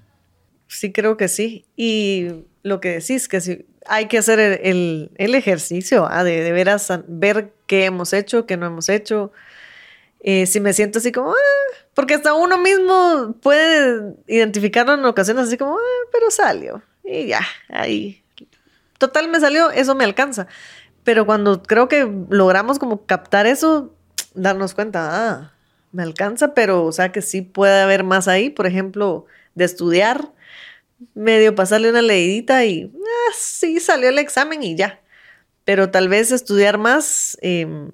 Sí, 0.69 0.93
creo 0.93 1.17
que 1.17 1.27
sí. 1.27 1.65
Y 1.77 2.29
lo 2.67 2.81
que 2.81 2.99
decís, 2.99 3.29
que 3.29 3.41
si 3.41 3.65
hay 3.87 4.07
que 4.07 4.19
hacer 4.19 4.41
el, 4.41 5.11
ejercicio, 5.17 6.09
¿ah? 6.11 6.25
de, 6.25 6.43
de 6.43 6.51
veras 6.51 6.93
ver 7.07 7.53
qué 7.69 7.85
hemos 7.85 8.13
hecho, 8.13 8.45
qué 8.45 8.57
no 8.57 8.67
hemos 8.67 8.89
hecho. 8.89 9.31
Eh, 10.19 10.47
si 10.47 10.59
me 10.59 10.73
siento 10.73 10.99
así 10.99 11.13
como, 11.13 11.31
ah", 11.31 11.77
porque 11.95 12.15
hasta 12.15 12.35
uno 12.35 12.59
mismo 12.59 13.37
puede 13.41 14.17
identificarlo 14.27 14.95
en 14.95 15.05
ocasiones 15.05 15.45
así 15.47 15.57
como, 15.57 15.77
ah, 15.77 16.09
pero 16.11 16.33
salió. 16.33 16.83
Y 17.05 17.29
ya, 17.29 17.41
ahí. 17.69 18.25
Total, 18.99 19.29
me 19.29 19.39
salió, 19.39 19.71
eso 19.71 19.95
me 19.95 20.03
alcanza. 20.03 20.49
Pero 21.05 21.25
cuando 21.25 21.63
creo 21.63 21.87
que 21.87 22.11
logramos 22.31 22.81
como 22.81 23.07
captar 23.07 23.47
eso, 23.47 23.95
darnos 24.35 24.75
cuenta, 24.75 25.11
ah, 25.13 25.53
me 25.93 26.03
alcanza, 26.03 26.53
pero 26.53 26.85
o 26.85 26.91
sea 26.91 27.13
que 27.13 27.23
sí 27.23 27.43
puede 27.43 27.81
haber 27.81 28.03
más 28.03 28.27
ahí, 28.27 28.51
por 28.51 28.67
ejemplo, 28.67 29.27
de 29.55 29.65
estudiar 29.67 30.33
medio 31.15 31.55
pasarle 31.55 31.91
una 31.91 32.03
leidita 32.03 32.65
y 32.65 32.93
ah, 32.95 33.33
sí 33.37 33.81
salió 33.81 34.09
el 34.09 34.19
examen 34.19 34.63
y 34.63 34.77
ya. 34.77 35.01
Pero 35.65 35.91
tal 35.91 36.09
vez 36.09 36.31
estudiar 36.31 36.79
más 36.79 37.37
em, 37.43 37.91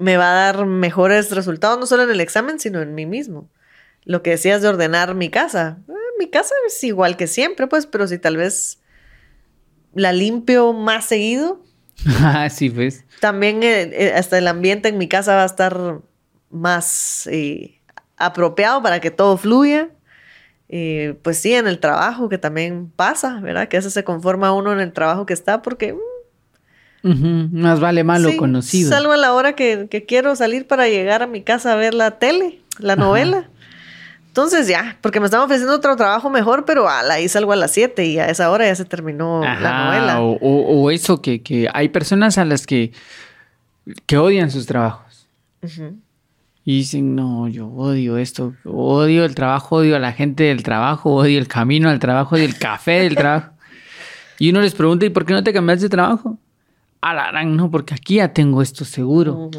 me 0.00 0.16
va 0.16 0.30
a 0.30 0.52
dar 0.52 0.66
mejores 0.66 1.30
resultados, 1.30 1.78
no 1.78 1.86
solo 1.86 2.02
en 2.02 2.10
el 2.10 2.20
examen, 2.20 2.58
sino 2.58 2.80
en 2.80 2.94
mí 2.94 3.06
mismo. 3.06 3.48
Lo 4.04 4.22
que 4.22 4.30
decías 4.30 4.62
de 4.62 4.68
ordenar 4.68 5.14
mi 5.14 5.28
casa. 5.28 5.78
Eh, 5.88 5.92
mi 6.18 6.28
casa 6.30 6.54
es 6.66 6.82
igual 6.82 7.16
que 7.16 7.26
siempre, 7.26 7.66
pues, 7.66 7.86
pero 7.86 8.08
si 8.08 8.18
tal 8.18 8.36
vez 8.36 8.80
la 9.94 10.12
limpio 10.12 10.72
más 10.72 11.04
seguido. 11.04 11.62
Ah, 12.06 12.48
sí, 12.50 12.70
pues. 12.70 13.04
También 13.20 13.62
eh, 13.62 13.82
eh, 13.92 14.12
hasta 14.16 14.38
el 14.38 14.48
ambiente 14.48 14.88
en 14.88 14.96
mi 14.98 15.06
casa 15.06 15.36
va 15.36 15.42
a 15.42 15.46
estar 15.46 16.00
más 16.48 17.28
apropiado 18.16 18.82
para 18.82 19.00
que 19.00 19.10
todo 19.10 19.36
fluya. 19.36 19.90
Y 20.72 21.14
pues 21.14 21.38
sí, 21.38 21.52
en 21.52 21.66
el 21.66 21.80
trabajo, 21.80 22.28
que 22.28 22.38
también 22.38 22.92
pasa, 22.94 23.40
¿verdad? 23.40 23.66
Que 23.66 23.76
a 23.76 23.80
veces 23.80 23.92
se 23.92 24.04
conforma 24.04 24.52
uno 24.52 24.72
en 24.72 24.78
el 24.78 24.92
trabajo 24.92 25.26
que 25.26 25.32
está 25.32 25.62
porque... 25.62 25.96
Mm, 27.02 27.60
más 27.60 27.80
vale 27.80 28.04
malo 28.04 28.30
conocido. 28.36 28.88
Salgo 28.88 29.12
a 29.12 29.16
la 29.16 29.32
hora 29.32 29.54
que, 29.54 29.88
quiero 30.06 30.36
salir 30.36 30.68
para 30.68 30.86
llegar 30.86 31.22
a 31.22 31.26
mi 31.26 31.42
casa 31.42 31.72
a 31.72 31.76
ver 31.76 31.92
la 31.92 32.18
tele, 32.18 32.60
la 32.78 32.94
novela. 32.94 33.48
Entonces 34.28 34.68
ya, 34.68 34.96
porque 35.00 35.18
me 35.18 35.26
están 35.26 35.40
ofreciendo 35.40 35.74
otro 35.74 35.96
trabajo 35.96 36.30
mejor, 36.30 36.64
pero 36.64 36.88
ahí 36.88 37.28
salgo 37.28 37.52
a 37.52 37.56
las 37.56 37.72
7 37.72 38.06
y 38.06 38.20
a 38.20 38.26
esa 38.28 38.48
hora 38.48 38.64
ya 38.64 38.76
se 38.76 38.84
terminó 38.84 39.40
la 39.42 39.86
novela. 39.86 40.20
O, 40.20 40.90
eso, 40.92 41.20
que, 41.20 41.68
hay 41.74 41.88
personas 41.88 42.38
a 42.38 42.44
las 42.44 42.64
que, 42.64 42.92
que 44.06 44.18
odian 44.18 44.52
sus 44.52 44.66
trabajos. 44.66 45.26
Y 46.64 46.78
dicen, 46.78 47.14
no, 47.14 47.48
yo 47.48 47.68
odio 47.68 48.18
esto, 48.18 48.54
odio 48.64 49.24
el 49.24 49.34
trabajo, 49.34 49.76
odio 49.76 49.96
a 49.96 49.98
la 49.98 50.12
gente 50.12 50.44
del 50.44 50.62
trabajo, 50.62 51.14
odio 51.14 51.38
el 51.38 51.48
camino 51.48 51.88
al 51.88 51.98
trabajo, 51.98 52.36
odio 52.36 52.44
el 52.44 52.58
café 52.58 53.00
del 53.02 53.16
trabajo. 53.16 53.54
Y 54.38 54.50
uno 54.50 54.60
les 54.60 54.74
pregunta, 54.74 55.06
¿y 55.06 55.10
por 55.10 55.24
qué 55.24 55.32
no 55.32 55.42
te 55.42 55.52
cambias 55.52 55.80
de 55.80 55.88
trabajo? 55.88 56.38
A 57.00 57.14
la 57.14 57.28
gran, 57.28 57.56
no, 57.56 57.70
porque 57.70 57.94
aquí 57.94 58.16
ya 58.16 58.32
tengo 58.32 58.62
esto 58.62 58.84
seguro. 58.84 59.50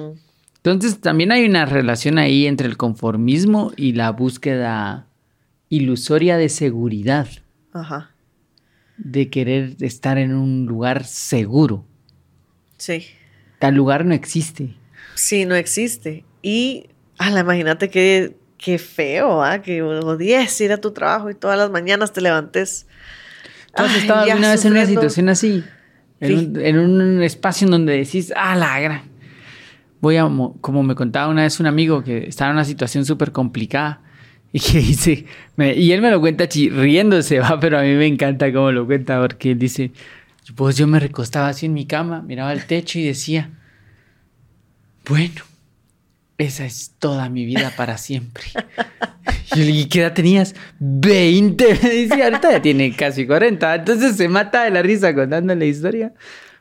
Entonces 0.58 1.02
también 1.02 1.32
hay 1.32 1.44
una 1.46 1.66
relación 1.66 2.20
ahí 2.20 2.46
entre 2.46 2.68
el 2.68 2.78
conformismo 2.78 3.72
y 3.76 3.94
la 3.94 4.12
búsqueda 4.12 5.08
ilusoria 5.70 6.38
de 6.38 6.50
seguridad. 6.50 7.28
Ajá. 7.74 8.12
De 8.98 9.30
querer 9.30 9.76
estar 9.80 10.20
en 10.20 10.36
un 10.36 10.68
lugar 10.68 11.04
seguro. 11.04 11.84
Sí. 12.78 13.06
Tal 13.58 13.74
lugar 13.74 14.06
no 14.06 14.14
existe. 14.14 14.76
Sí, 15.16 15.46
no 15.46 15.56
existe. 15.56 16.26
Y 16.44 16.88
la 17.30 17.42
imagínate 17.42 17.90
qué, 17.90 18.36
qué 18.58 18.78
feo, 18.78 19.44
¿ah? 19.44 19.62
Que 19.62 19.82
odies 19.84 20.60
ir 20.62 20.72
a 20.72 20.78
tu 20.78 20.92
trabajo 20.92 21.30
y 21.30 21.36
todas 21.36 21.58
las 21.58 21.70
mañanas 21.70 22.14
te 22.14 22.22
levantes. 22.22 22.88
¿Tú 23.76 23.84
has 23.84 23.96
estado 23.96 24.22
alguna 24.22 24.52
vez 24.52 24.66
en 24.66 24.74
una 24.74 24.86
situación 24.86 25.30
así? 25.30 25.64
En, 26.20 26.78
un, 26.78 27.24
espacio 27.24 27.66
en 27.66 27.72
donde 27.72 27.98
decís, 27.98 28.32
ah, 28.36 28.56
la 28.56 28.80
gran. 28.80 29.02
Voy 30.02 30.18
a, 30.18 30.30
como 30.62 30.84
me 30.84 30.96
contaba 30.96 31.28
una 31.28 31.44
vez 31.44 31.60
un 31.60 31.68
amigo 31.68 32.04
que 32.04 32.28
estaba 32.28 32.52
en 32.52 32.58
una 32.58 32.66
situación 32.66 33.06
súper 33.06 33.32
complicada 33.32 34.02
y 34.52 34.60
que 34.60 34.78
dice, 34.80 35.26
y 35.58 35.92
él 35.92 36.02
me 36.02 36.12
lo 36.12 36.20
cuenta 36.20 36.46
riéndose, 36.46 37.40
va, 37.40 37.60
pero 37.60 37.80
a 37.80 37.82
mí 37.82 37.94
me 37.94 38.08
encanta 38.08 38.52
cómo 38.52 38.72
lo 38.72 38.86
cuenta 38.86 39.20
porque 39.20 39.52
él 39.52 39.60
dice, 39.60 39.92
pues 40.56 40.78
yo 40.78 40.88
me 40.88 41.00
recostaba 41.00 41.48
así 41.48 41.66
en 41.66 41.74
mi 41.74 41.86
cama, 41.86 42.22
miraba 42.22 42.54
el 42.54 42.66
techo 42.66 43.00
y 43.00 43.06
decía, 43.06 43.50
bueno, 45.08 45.42
esa 46.42 46.66
es 46.66 46.94
toda 47.00 47.30
mi 47.30 47.46
vida 47.46 47.72
para 47.76 47.98
siempre. 47.98 48.44
y 49.56 49.86
¿qué 49.86 50.02
edad 50.02 50.14
tenías? 50.14 50.56
20. 50.80 51.66
Me 51.84 51.90
decía, 51.90 52.26
ahorita 52.26 52.52
ya 52.52 52.62
tiene 52.62 52.96
casi 52.96 53.26
40. 53.26 53.76
Entonces 53.76 54.18
se 54.18 54.28
mata 54.28 54.64
de 54.64 54.72
la 54.72 54.82
risa 54.82 55.14
contando 55.14 55.54
la 55.56 55.66
historia. 55.66 56.14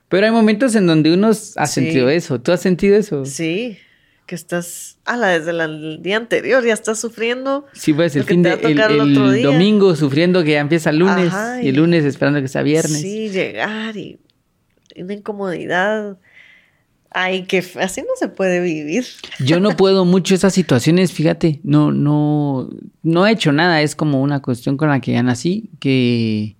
Pero 0.08 0.26
hay 0.26 0.32
momentos 0.32 0.74
en 0.74 0.86
donde 0.86 1.14
uno 1.14 1.30
ha 1.30 1.66
sentido 1.66 2.10
eso. 2.10 2.40
¿Tú 2.40 2.52
has 2.52 2.60
sentido 2.60 2.96
eso? 2.96 3.24
Sí. 3.24 3.78
Que 4.26 4.34
estás, 4.34 4.98
ala, 5.04 5.28
desde 5.28 5.50
el 5.50 6.02
día 6.02 6.16
anterior 6.16 6.64
ya 6.64 6.74
estás 6.74 7.00
sufriendo. 7.00 7.66
Sí, 7.72 7.92
pues 7.92 8.14
el 8.14 8.24
fin 8.24 8.42
de 8.42 8.52
el, 8.52 9.42
domingo 9.42 9.96
sufriendo 9.96 10.44
que 10.44 10.52
ya 10.52 10.60
empieza 10.60 10.90
el 10.90 10.98
lunes 10.98 11.32
y, 11.62 11.68
el 11.68 11.76
lunes 11.76 12.04
esperando 12.04 12.40
que 12.40 12.48
sea 12.48 12.62
viernes. 12.62 13.00
Sí, 13.00 13.30
llegar 13.30 13.96
y 13.96 14.20
una 14.96 15.14
incomodidad 15.14 16.18
Ay, 17.12 17.42
que 17.42 17.58
así 17.80 18.02
no 18.02 18.14
se 18.16 18.28
puede 18.28 18.60
vivir. 18.60 19.04
Yo 19.40 19.58
no 19.58 19.70
puedo 19.76 20.04
mucho 20.04 20.34
esas 20.34 20.54
situaciones, 20.54 21.12
fíjate, 21.12 21.60
no, 21.64 21.90
no, 21.90 22.70
no 23.02 23.26
he 23.26 23.32
hecho 23.32 23.52
nada, 23.52 23.82
es 23.82 23.96
como 23.96 24.22
una 24.22 24.40
cuestión 24.40 24.76
con 24.76 24.88
la 24.88 25.00
que 25.00 25.12
ya 25.12 25.22
nací, 25.22 25.70
que 25.80 26.56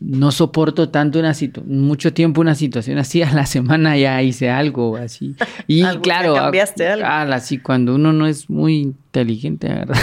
no 0.00 0.30
soporto 0.30 0.88
tanto 0.88 1.18
una 1.18 1.34
mucho 1.66 2.12
tiempo 2.12 2.40
una 2.40 2.54
situación 2.54 2.98
así, 2.98 3.22
a 3.22 3.32
la 3.32 3.44
semana 3.44 3.96
ya 3.96 4.22
hice 4.22 4.48
algo 4.48 4.96
así. 4.96 5.34
Y 5.66 5.84
claro, 5.98 6.34
cambiaste 6.34 6.86
algo. 6.88 7.34
así 7.34 7.58
cuando 7.58 7.94
uno 7.94 8.12
no 8.12 8.26
es 8.26 8.48
muy 8.48 8.78
inteligente, 8.78 9.68
¿verdad? 9.68 9.96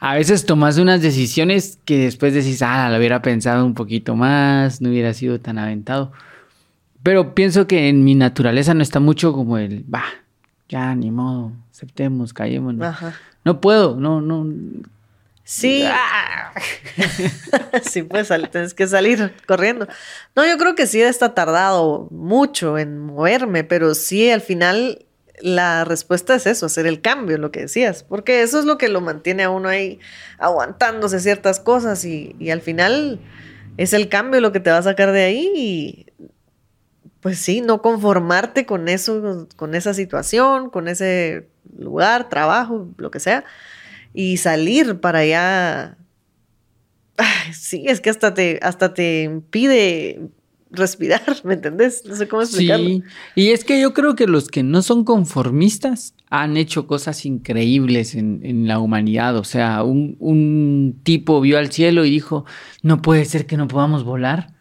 a 0.00 0.14
veces 0.14 0.44
tomas 0.44 0.76
unas 0.76 1.00
decisiones 1.00 1.78
que 1.86 1.98
después 1.98 2.34
decís, 2.34 2.60
ah, 2.62 2.90
lo 2.90 2.98
hubiera 2.98 3.22
pensado 3.22 3.64
un 3.64 3.74
poquito 3.74 4.14
más, 4.14 4.82
no 4.82 4.90
hubiera 4.90 5.14
sido 5.14 5.40
tan 5.40 5.58
aventado. 5.58 6.12
Pero 7.02 7.34
pienso 7.34 7.66
que 7.66 7.88
en 7.88 8.04
mi 8.04 8.14
naturaleza 8.14 8.74
no 8.74 8.82
está 8.82 9.00
mucho 9.00 9.32
como 9.32 9.58
el, 9.58 9.84
va, 9.92 10.04
ya 10.68 10.94
ni 10.94 11.10
modo, 11.10 11.52
aceptemos, 11.70 12.32
callémonos. 12.32 12.96
No 13.44 13.60
puedo, 13.60 13.96
no, 13.96 14.20
no. 14.20 14.46
Sí. 15.44 15.84
sí, 17.82 18.02
pues 18.02 18.28
tienes 18.52 18.74
que 18.74 18.86
salir 18.86 19.34
corriendo. 19.46 19.88
No, 20.36 20.46
yo 20.46 20.58
creo 20.58 20.74
que 20.74 20.86
sí 20.86 21.00
está 21.00 21.34
tardado 21.34 22.06
mucho 22.10 22.78
en 22.78 22.98
moverme, 22.98 23.64
pero 23.64 23.94
sí 23.94 24.30
al 24.30 24.42
final 24.42 25.06
la 25.40 25.84
respuesta 25.84 26.34
es 26.34 26.46
eso, 26.46 26.66
hacer 26.66 26.86
el 26.86 27.00
cambio, 27.00 27.38
lo 27.38 27.50
que 27.50 27.60
decías, 27.60 28.04
porque 28.04 28.42
eso 28.42 28.58
es 28.58 28.66
lo 28.66 28.76
que 28.76 28.88
lo 28.88 29.00
mantiene 29.00 29.44
a 29.44 29.50
uno 29.50 29.70
ahí 29.70 29.98
aguantándose 30.38 31.18
ciertas 31.18 31.60
cosas 31.60 32.04
y, 32.04 32.36
y 32.38 32.50
al 32.50 32.60
final 32.60 33.18
es 33.78 33.94
el 33.94 34.10
cambio 34.10 34.40
lo 34.40 34.52
que 34.52 34.60
te 34.60 34.70
va 34.70 34.78
a 34.78 34.82
sacar 34.82 35.12
de 35.12 35.22
ahí 35.22 35.50
y 35.56 36.06
pues 37.20 37.38
sí, 37.38 37.60
no 37.60 37.82
conformarte 37.82 38.66
con 38.66 38.88
eso, 38.88 39.46
con 39.56 39.74
esa 39.74 39.94
situación, 39.94 40.70
con 40.70 40.88
ese 40.88 41.48
lugar, 41.78 42.28
trabajo, 42.28 42.88
lo 42.96 43.10
que 43.10 43.20
sea 43.20 43.44
y 44.12 44.36
salir 44.38 45.00
para 45.00 45.20
allá. 45.20 45.96
sí, 47.52 47.84
es 47.86 48.00
que 48.00 48.10
hasta 48.10 48.34
te, 48.34 48.58
hasta 48.62 48.94
te 48.94 49.22
impide 49.22 50.20
respirar, 50.70 51.22
¿me 51.44 51.54
entendés? 51.54 52.04
No 52.06 52.16
sé 52.16 52.28
cómo 52.28 52.42
explicarlo. 52.42 52.88
Sí, 52.88 53.02
y 53.34 53.50
es 53.50 53.64
que 53.64 53.80
yo 53.80 53.92
creo 53.92 54.14
que 54.14 54.26
los 54.26 54.48
que 54.48 54.62
no 54.62 54.82
son 54.82 55.04
conformistas 55.04 56.14
han 56.28 56.56
hecho 56.56 56.86
cosas 56.86 57.26
increíbles 57.26 58.14
en, 58.14 58.68
la 58.68 58.78
humanidad. 58.78 59.36
O 59.36 59.44
sea, 59.44 59.82
un, 59.82 61.00
tipo 61.02 61.40
vio 61.40 61.58
al 61.58 61.72
cielo 61.72 62.04
y 62.04 62.10
dijo, 62.10 62.44
no 62.82 63.02
puede 63.02 63.24
ser 63.24 63.46
que 63.46 63.56
no 63.56 63.66
podamos 63.66 64.04
volar. 64.04 64.52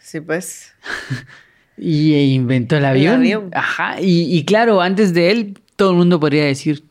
Sí, 0.00 0.20
pues. 0.20 0.72
y 1.76 2.14
inventó 2.34 2.76
el 2.76 2.84
avión. 2.84 3.50
Ajá, 3.54 4.00
y, 4.00 4.36
y 4.36 4.44
claro, 4.44 4.80
antes 4.80 5.14
de 5.14 5.30
él, 5.30 5.58
todo 5.76 5.90
el 5.90 5.96
mundo 5.96 6.20
podría 6.20 6.44
decir, 6.44 6.84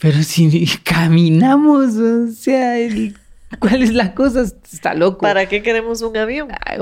pero 0.00 0.22
si 0.22 0.66
caminamos, 0.84 1.96
o 1.96 2.30
sea, 2.30 2.74
¿cuál 3.58 3.82
es 3.82 3.94
la 3.94 4.14
cosa? 4.14 4.42
Está 4.42 4.94
loco. 4.94 5.20
¿Para 5.20 5.46
qué 5.48 5.62
queremos 5.62 6.02
un 6.02 6.16
avión? 6.16 6.48
Ah, 6.50 6.76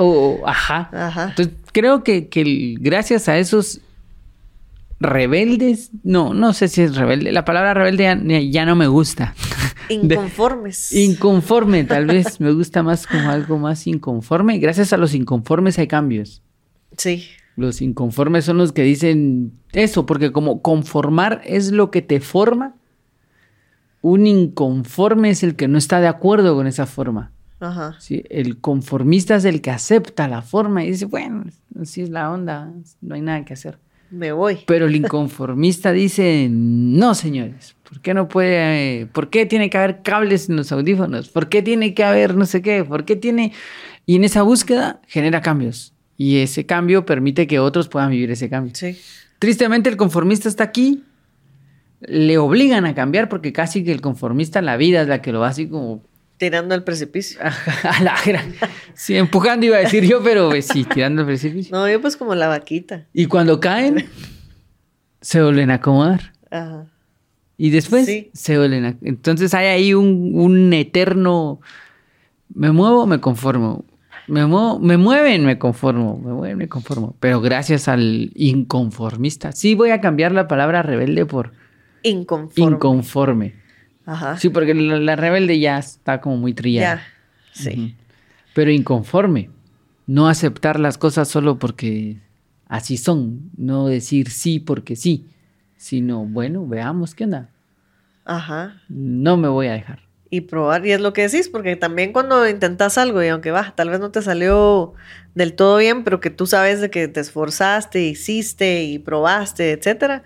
ajá. 0.47 0.91
ajá. 0.93 1.29
Entonces, 1.31 1.55
creo 1.73 2.03
que, 2.03 2.29
gracias 2.81 3.29
a 3.29 3.39
esos 3.39 3.81
rebeldes, 4.99 5.91
no, 6.03 6.35
no 6.35 6.53
sé 6.53 6.69
si 6.69 6.83
es 6.83 6.97
rebelde, 6.97 7.33
la 7.33 7.45
palabra 7.45 7.75
rebelde 7.75 8.51
ya, 8.51 8.67
no 8.67 8.77
me 8.77 8.87
gusta. 8.87 9.35
Inconformes. 9.89 10.93
inconforme, 10.93 11.85
tal 11.85 12.07
vez, 12.07 12.41
me 12.41 12.53
gusta 12.53 12.83
más 12.83 13.07
como 13.07 13.31
algo 13.31 13.59
más 13.59 13.87
inconforme. 13.87 14.59
Gracias 14.59 14.93
a 14.93 14.97
los 14.97 15.15
inconformes 15.15 15.79
hay 15.79 15.87
cambios. 15.87 16.43
Sí. 16.97 17.27
Los 17.57 17.83
inconformes 17.83 18.45
son 18.45 18.59
los 18.59 18.73
que 18.73 18.83
dicen 18.83 19.53
eso, 19.73 20.07
porque 20.07 20.33
como 20.33 20.63
conformar 20.63 21.43
es 21.45 21.71
lo 21.73 21.91
que 21.91 22.03
te 22.03 22.21
forma, 22.21 22.75
un 24.01 24.27
inconforme 24.27 25.31
es 25.31 25.43
el 25.43 25.55
que 25.55 25.69
no 25.69 25.79
está 25.79 26.01
de 26.01 26.09
acuerdo 26.09 26.55
con 26.55 26.67
esa 26.67 26.87
forma. 26.87 27.33
Ajá. 27.61 27.95
¿sí? 28.01 28.25
El 28.29 28.59
conformista 28.59 29.37
es 29.37 29.45
el 29.45 29.61
que 29.61 29.71
acepta 29.71 30.27
la 30.29 30.43
forma 30.43 30.85
y 30.85 30.91
dice, 30.91 31.05
bueno, 31.05 31.45
así 31.81 32.03
es 32.03 32.11
la 32.11 32.31
onda, 32.31 32.73
no 33.01 33.15
hay 33.15 33.21
nada 33.21 33.45
que 33.45 33.53
hacer. 33.53 33.79
Me 34.11 34.33
voy. 34.33 34.59
Pero 34.67 34.87
el 34.87 34.97
inconformista 34.97 35.93
dice, 35.93 36.49
no, 36.51 37.15
señores, 37.15 37.77
¿por 37.89 38.01
qué 38.01 38.13
no 38.13 38.29
puede, 38.29 39.07
por 39.07 39.31
qué 39.31 39.47
tiene 39.47 39.71
que 39.71 39.79
haber 39.79 40.03
cables 40.03 40.49
en 40.49 40.57
los 40.57 40.73
audífonos? 40.73 41.29
¿Por 41.29 41.49
qué 41.49 41.63
tiene 41.63 41.95
que 41.95 42.05
haber 42.05 42.35
no 42.35 42.45
sé 42.45 42.61
qué? 42.61 42.85
¿Por 42.85 43.05
qué 43.05 43.17
tiene...? 43.17 43.53
Y 44.05 44.17
en 44.17 44.25
esa 44.25 44.43
búsqueda 44.43 45.01
genera 45.07 45.41
cambios. 45.41 45.95
Y 46.23 46.39
ese 46.39 46.67
cambio 46.67 47.05
permite 47.05 47.49
que 47.49 47.59
otros 47.59 47.89
puedan 47.89 48.11
vivir 48.11 48.31
ese 48.31 48.49
cambio. 48.49 48.73
Sí. 48.77 48.97
Tristemente 49.41 49.91
el 49.91 49.97
conformista 49.97 50.49
está 50.49 50.63
aquí 50.63 51.03
le 52.07 52.39
obligan 52.39 52.85
a 52.85 52.95
cambiar 52.95 53.29
porque 53.29 53.53
casi 53.53 53.83
que 53.83 53.91
el 53.91 54.01
conformista 54.01 54.59
en 54.59 54.67
la 54.67 54.77
vida 54.77 55.03
es 55.03 55.09
la 55.09 55.21
que 55.21 55.33
lo 55.33 55.41
va 55.41 55.49
así 55.49 55.69
como... 55.69 56.03
Tirando 56.37 56.75
al 56.75 56.85
precipicio. 56.85 57.41
a 57.83 58.03
la 58.03 58.15
gran... 58.25 58.55
Sí, 58.95 59.17
empujando 59.17 59.67
iba 59.67 59.77
a 59.77 59.81
decir 59.81 60.05
yo, 60.05 60.23
pero 60.23 60.51
pues, 60.51 60.67
sí, 60.67 60.85
tirando 60.85 61.23
al 61.23 61.27
precipicio. 61.27 61.77
No, 61.77 61.89
yo 61.89 62.01
pues 62.01 62.17
como 62.17 62.35
la 62.35 62.49
vaquita. 62.49 63.07
Y 63.13 63.27
cuando 63.27 63.61
caen, 63.61 64.09
se 65.21 65.43
vuelven 65.43 65.71
a 65.71 65.75
acomodar. 65.75 66.33
Ajá. 66.51 66.87
Y 67.57 67.71
después 67.71 68.09
se 68.33 68.59
vuelven 68.59 68.85
a... 68.85 68.97
Entonces 69.03 69.55
hay 69.55 69.67
ahí 69.67 69.95
un, 69.95 70.33
un 70.35 70.73
eterno... 70.73 71.61
Me 72.55 72.71
muevo, 72.71 73.07
me 73.07 73.21
conformo. 73.21 73.85
Me, 74.33 74.47
muevo, 74.47 74.79
me 74.79 74.97
mueven, 74.97 75.45
me 75.45 75.59
conformo. 75.59 76.17
Me 76.17 76.33
mueven, 76.33 76.57
me 76.57 76.67
conformo. 76.67 77.15
Pero 77.21 77.43
gracias 77.43 77.87
al 77.87 78.31
inconformista. 78.35 79.53
Sí 79.53 79.75
voy 79.75 79.91
a 79.91 80.01
cambiar 80.01 80.33
la 80.33 80.49
palabra 80.49 80.83
rebelde 80.83 81.27
por 81.27 81.53
Inconforme. 82.03 82.75
Inconforme. 82.75 83.55
Ajá. 84.07 84.39
Sí, 84.39 84.49
porque 84.49 84.73
la, 84.73 85.17
rebelde 85.17 85.61
ya 85.61 85.79
está 85.79 86.23
como 86.23 86.39
muy 86.39 86.55
trillada. 86.55 86.97
Ya, 86.97 87.03
sí. 87.53 87.95
Pero 88.55 88.71
inconforme. 88.71 89.51
No 90.07 90.29
aceptar 90.29 90.81
las 90.81 90.97
cosas 90.97 91.29
solo 91.29 91.59
porque 91.59 92.17
así 92.69 92.97
son. 92.97 93.51
No 93.59 93.87
decir 93.87 94.31
sí 94.31 94.61
porque 94.61 94.97
sí. 94.97 95.27
Sino, 95.77 96.25
bueno, 96.25 96.67
veamos 96.67 97.15
qué 97.15 97.25
onda. 97.25 97.51
Ajá. 98.25 98.81
No 98.89 99.37
me 99.37 99.49
voy 99.49 99.67
a 99.67 99.73
dejar. 99.73 100.01
Y 100.35 100.41
probar, 100.41 100.87
y 100.87 100.93
es 100.93 101.01
lo 101.03 101.13
que 101.13 101.29
decís, 101.29 101.51
porque 101.51 101.77
también 101.77 102.15
cuando 102.15 102.49
intentas 102.49 102.97
algo 102.97 103.23
y 103.23 103.29
aunque 103.29 103.51
va, 103.51 103.75
tal 103.77 103.91
vez 103.91 104.01
no 104.01 104.11
te 104.11 104.23
salió 104.23 104.95
del 105.35 105.53
todo 105.53 105.77
bien, 105.77 106.05
pero 106.05 106.21
que 106.21 106.31
tú 106.31 106.47
sabes 106.47 106.81
de 106.81 106.89
que 106.89 107.07
te 107.07 107.21
esforzaste, 107.21 108.01
hiciste 108.01 108.83
y 108.83 108.99
probaste, 108.99 109.73
etcétera, 109.73 110.23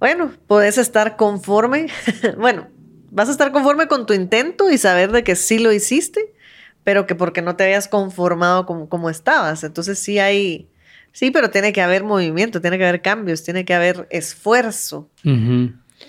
bueno, 0.00 0.32
puedes 0.48 0.78
estar 0.78 1.16
conforme, 1.16 1.86
bueno, 2.38 2.70
vas 3.12 3.28
a 3.28 3.30
estar 3.30 3.52
conforme 3.52 3.86
con 3.86 4.04
tu 4.04 4.14
intento 4.14 4.68
y 4.68 4.78
saber 4.78 5.12
de 5.12 5.22
que 5.22 5.36
sí 5.36 5.60
lo 5.60 5.72
hiciste, 5.72 6.34
pero 6.82 7.06
que 7.06 7.14
porque 7.14 7.40
no 7.40 7.54
te 7.54 7.62
habías 7.62 7.86
conformado 7.86 8.66
como, 8.66 8.88
como 8.88 9.10
estabas. 9.10 9.62
Entonces 9.62 10.00
sí 10.00 10.18
hay, 10.18 10.68
sí, 11.12 11.30
pero 11.30 11.50
tiene 11.50 11.72
que 11.72 11.82
haber 11.82 12.02
movimiento, 12.02 12.60
tiene 12.60 12.78
que 12.78 12.84
haber 12.84 13.00
cambios, 13.00 13.44
tiene 13.44 13.64
que 13.64 13.74
haber 13.74 14.08
esfuerzo. 14.10 15.08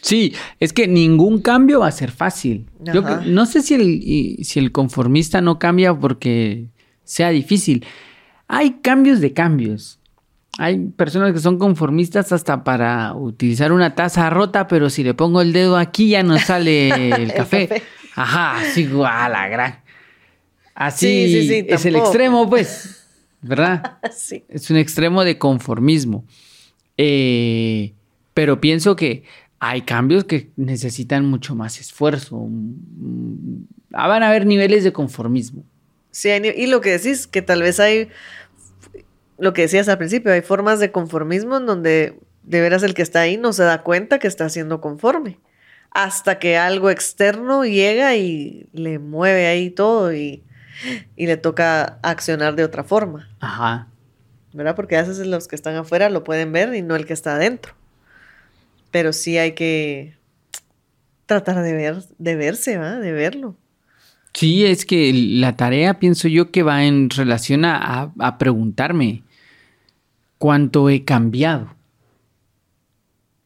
Sí, 0.01 0.34
es 0.60 0.73
que 0.73 0.88
ningún 0.88 1.41
cambio 1.41 1.82
va 1.82 1.88
a 1.88 1.91
ser 1.91 2.12
fácil. 2.12 2.65
Yo 2.80 3.01
no 3.01 3.45
sé 3.45 3.62
si 3.62 3.75
el, 3.75 4.43
si 4.43 4.60
el 4.60 4.71
conformista 4.71 5.41
no 5.41 5.60
cambia 5.60 5.93
porque 5.93 6.67
sea 7.04 7.30
difícil. 7.30 7.86
Hay 8.47 8.80
cambios 8.82 9.19
de 9.19 9.34
cambios. 9.34 9.99
Hay 10.58 10.77
personas 10.77 11.34
que 11.34 11.39
son 11.39 11.58
conformistas 11.58 12.32
hasta 12.32 12.63
para 12.63 13.13
utilizar 13.13 13.71
una 13.71 13.95
taza 13.95 14.30
rota, 14.30 14.67
pero 14.67 14.89
si 14.89 15.04
le 15.04 15.13
pongo 15.13 15.41
el 15.41 15.54
dedo 15.54 15.77
aquí 15.77 16.10
ya 16.10 16.23
no 16.23 16.38
sale 16.39 16.89
el 17.15 17.34
café. 17.34 17.84
Ajá, 18.15 18.58
así, 18.58 18.89
a 19.06 19.30
la 19.30 19.47
gran. 19.47 19.80
Así 20.73 21.63
es 21.67 21.86
el 21.86 21.95
extremo, 21.95 22.49
pues, 22.49 23.06
¿verdad? 23.41 23.97
sí. 24.12 24.43
Es 24.49 24.69
un 24.69 24.77
extremo 24.77 25.23
de 25.23 25.38
conformismo. 25.38 26.25
Eh, 26.97 27.93
pero 28.34 28.60
pienso 28.60 28.95
que 28.95 29.23
hay 29.63 29.84
cambios 29.84 30.24
que 30.24 30.50
necesitan 30.56 31.24
mucho 31.28 31.54
más 31.54 31.80
esfuerzo. 31.80 32.47
Mm, 32.50 33.65
van 33.91 34.24
a 34.24 34.30
haber 34.30 34.47
niveles 34.47 34.84
de 34.84 34.91
conformismo. 34.91 35.63
Sí, 36.10 36.30
y 36.30 36.65
lo 36.65 36.82
que 36.82 36.97
decís, 36.97 37.28
que 37.28 37.43
tal 37.43 37.62
vez 37.62 37.80
hay 37.80 38.10
lo 39.38 39.54
que 39.54 39.62
decías 39.62 39.88
al 39.88 40.00
principio, 40.00 40.34
hay 40.34 40.41
formas 40.41 40.80
de 40.80 40.91
conformismo 40.91 41.58
en 41.58 41.67
donde 41.67 42.19
de 42.43 42.62
veras 42.62 42.82
el 42.82 42.95
que 42.95 43.04
está 43.04 43.21
ahí 43.21 43.38
no 43.38 43.54
se 43.54 43.63
da 43.63 43.84
cuenta 43.84 44.17
que 44.17 44.28
está 44.28 44.50
siendo 44.50 44.82
conforme. 44.82 45.39
Hasta 45.91 46.39
que 46.39 46.58
algo 46.58 46.89
externo 46.89 47.63
llega 47.63 48.15
y 48.15 48.67
le 48.74 48.97
mueve 48.97 49.45
ahí 49.45 49.69
todo 49.69 50.12
y, 50.12 50.43
le 51.15 51.38
toca 51.38 52.00
accionar 52.02 52.56
de 52.56 52.63
otra 52.63 52.84
forma. 52.84 53.30
Ajá. 53.39 53.89
¿Verdad? 54.54 54.76
Porque 54.76 54.97
a 54.97 55.04
veces 55.04 55.28
los 55.28 55.47
que 55.47 55.56
están 55.56 55.76
afuera 55.76 56.10
lo 56.10 56.24
pueden 56.24 56.52
ver 56.52 56.74
y 56.74 56.82
no 56.82 56.95
el 56.95 57.06
que 57.06 57.13
está 57.13 57.36
adentro. 57.36 57.76
Pero 58.91 59.13
sí 59.13 59.38
hay 59.38 59.54
que 59.54 60.15
tratar 61.25 61.63
de 61.63 61.73
ver, 61.73 62.04
de 62.17 62.36
verse, 62.36 62.77
¿va? 62.77 62.97
De 62.97 63.12
verlo. 63.12 63.56
Sí, 64.34 64.65
es 64.65 64.86
que 64.86 65.12
la 65.13 65.58
tarea 65.58 65.99
pienso 65.99 66.27
yo 66.27 66.51
que 66.51 66.63
va 66.63 66.86
en 66.86 67.10
relación 67.10 67.65
a, 67.65 68.13
a 68.17 68.38
preguntarme 68.38 69.23
cuánto 70.38 70.89
he 70.89 71.04
cambiado 71.04 71.75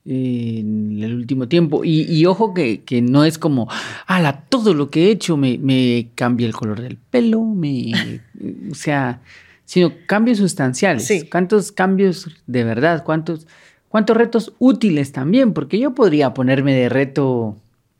en 0.05 1.03
el 1.03 1.15
último 1.15 1.47
tiempo. 1.47 1.81
Y, 1.83 2.25
ojo 2.25 2.53
que, 2.53 2.83
no 3.01 3.25
es 3.25 3.37
como, 3.37 3.67
ala, 4.05 4.45
todo 4.49 4.73
lo 4.73 4.89
que 4.89 5.07
he 5.07 5.11
hecho 5.11 5.35
me, 5.35 5.57
me 5.57 6.09
cambia 6.15 6.47
el 6.47 6.53
color 6.53 6.81
del 6.81 6.97
pelo, 6.97 7.43
me, 7.43 7.91
o 8.71 8.75
sea, 8.75 9.21
sino 9.65 9.91
cambios 10.07 10.37
sustanciales. 10.37 11.05
Sí. 11.05 11.27
¿Cuántos 11.29 11.71
cambios 11.71 12.29
de 12.45 12.63
verdad? 12.63 13.03
¿Cuántos, 13.03 13.47
¿Cuántos 13.95 14.17
retos 14.17 14.51
útiles 14.59 15.13
también? 15.13 15.53
Porque 15.53 15.79
yo 15.79 15.95
podría 15.95 16.33
ponerme 16.33 16.75
de 16.75 16.89
reto 16.89 17.55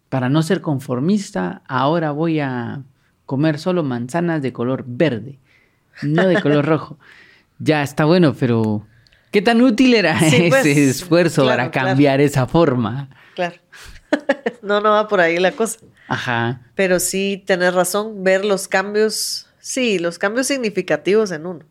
para 0.10 0.28
no 0.28 0.44
ser 0.44 0.60
conformista, 0.60 1.62
ahora 1.70 2.12
voy 2.12 2.42
a 2.42 2.82
comer 3.26 3.60
solo 3.60 3.82
manzanas 3.82 4.42
de 4.42 4.52
color 4.52 4.84
verde, 4.86 5.40
no 6.02 6.28
de 6.28 6.42
color 6.42 6.66
rojo 6.66 6.98
ya 7.60 7.82
está 7.82 8.04
bueno, 8.04 8.36
pero 8.38 8.86
¿qué 9.32 9.42
tan 9.42 9.62
útil 9.62 9.94
era 9.94 10.20
ese 10.20 10.50
pues, 10.50 10.66
esfuerzo 10.66 11.46
para 11.46 11.72
cambiar 11.72 12.20
esa 12.20 12.46
forma? 12.46 13.08
Claro. 13.34 13.56
no, 14.62 14.82
no 14.82 14.90
va 14.90 15.08
por 15.08 15.22
ahí 15.22 15.38
la 15.38 15.54
cosa. 15.54 15.80
Ajá. 16.10 16.60
Pero 16.76 17.00
sí, 17.00 17.42
tenés 17.46 17.74
razón, 17.74 18.22
ver 18.22 18.44
los 18.44 18.68
cambios, 18.68 19.48
sí, 19.60 19.98
los 19.98 20.20
cambios 20.20 20.48
significativos 20.48 21.32
en 21.32 21.46
uno. 21.46 21.66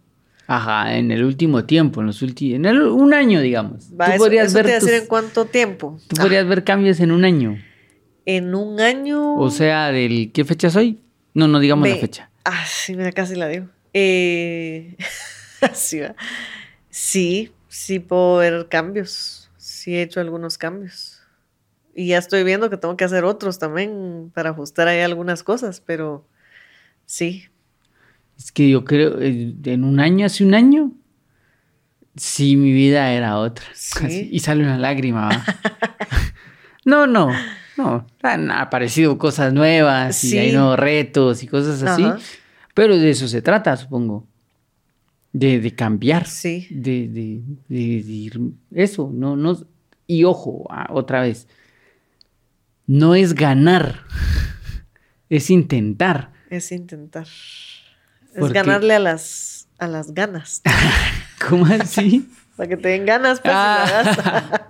Ajá, 0.46 0.96
en 0.96 1.10
el 1.10 1.24
último 1.24 1.64
tiempo, 1.64 2.00
en 2.00 2.06
los 2.08 2.20
últimos, 2.22 2.56
en 2.56 2.64
el, 2.66 2.82
un 2.82 3.14
año, 3.14 3.40
digamos. 3.40 3.90
Va, 3.98 4.06
tú 4.06 4.10
eso, 4.12 4.18
podrías 4.24 4.46
eso 4.48 4.54
ver 4.56 4.66
te 4.66 4.80
tus- 4.80 4.90
en 4.90 5.06
cuánto 5.06 5.46
tiempo. 5.46 5.98
tú 6.06 6.16
podrías 6.16 6.46
ver 6.46 6.64
cambios 6.64 7.00
en 7.00 7.12
un 7.12 7.24
año. 7.24 7.56
En 8.26 8.54
un 8.54 8.80
año. 8.80 9.36
O 9.36 9.50
sea, 9.50 9.90
del 9.90 10.32
¿qué 10.32 10.44
fecha 10.44 10.70
soy? 10.70 11.00
No, 11.34 11.48
no 11.48 11.60
digamos 11.60 11.88
la 11.88 11.96
fecha. 11.96 12.30
Ah, 12.44 12.64
sí, 12.66 12.94
mira, 12.94 13.12
casi 13.12 13.34
la 13.36 13.48
digo. 13.48 13.66
Eh, 13.92 14.96
sí, 15.72 16.00
sí, 16.90 17.52
sí 17.68 17.98
puedo 18.00 18.36
ver 18.38 18.68
cambios. 18.68 19.50
Sí 19.56 19.96
he 19.96 20.02
hecho 20.02 20.20
algunos 20.20 20.58
cambios. 20.58 21.20
Y 21.94 22.08
ya 22.08 22.18
estoy 22.18 22.44
viendo 22.44 22.70
que 22.70 22.76
tengo 22.76 22.96
que 22.96 23.04
hacer 23.04 23.24
otros 23.24 23.58
también 23.58 24.30
para 24.34 24.50
ajustar 24.50 24.88
ahí 24.88 25.00
algunas 25.00 25.42
cosas, 25.42 25.80
pero 25.80 26.26
sí. 27.06 27.44
Es 28.38 28.52
que 28.52 28.68
yo 28.68 28.84
creo, 28.84 29.20
eh, 29.20 29.54
en 29.64 29.84
un 29.84 30.00
año, 30.00 30.26
hace 30.26 30.44
un 30.44 30.54
año, 30.54 30.92
sí, 32.16 32.56
mi 32.56 32.72
vida 32.72 33.12
era 33.12 33.38
otra. 33.38 33.64
Sí. 33.74 34.28
Y 34.32 34.40
sale 34.40 34.62
una 34.64 34.78
lágrima, 34.78 35.28
no, 36.84 37.06
no, 37.06 37.30
no. 37.76 38.06
Han 38.22 38.50
aparecido 38.50 39.18
cosas 39.18 39.52
nuevas 39.52 40.22
y 40.24 40.30
Sí. 40.30 40.38
hay 40.38 40.52
nuevos 40.52 40.78
retos 40.78 41.42
y 41.42 41.46
cosas 41.46 41.82
así. 41.82 42.02
Ajá. 42.04 42.18
Pero 42.74 42.96
de 42.98 43.10
eso 43.10 43.28
se 43.28 43.40
trata, 43.42 43.76
supongo. 43.76 44.26
De, 45.32 45.58
de 45.60 45.74
cambiar. 45.74 46.26
Sí. 46.26 46.66
De, 46.70 47.08
de, 47.08 47.42
de- 47.68 48.52
Eso, 48.72 49.10
no, 49.12 49.36
no. 49.36 49.58
Y 50.06 50.24
ojo, 50.24 50.66
ah, 50.70 50.86
otra 50.92 51.22
vez. 51.22 51.48
No 52.86 53.14
es 53.14 53.34
ganar. 53.34 54.00
Es 55.30 55.50
intentar. 55.50 56.32
Es 56.50 56.70
intentar. 56.70 57.26
Es 58.34 58.52
ganarle 58.52 58.94
a 58.94 58.98
las, 58.98 59.68
a 59.78 59.86
las 59.86 60.12
ganas. 60.12 60.62
¿Cómo 61.48 61.66
así? 61.66 62.28
para 62.56 62.68
que 62.68 62.76
te 62.76 62.88
den 62.88 63.06
ganas, 63.06 63.40
pues. 63.40 63.54
Ah. 63.56 64.66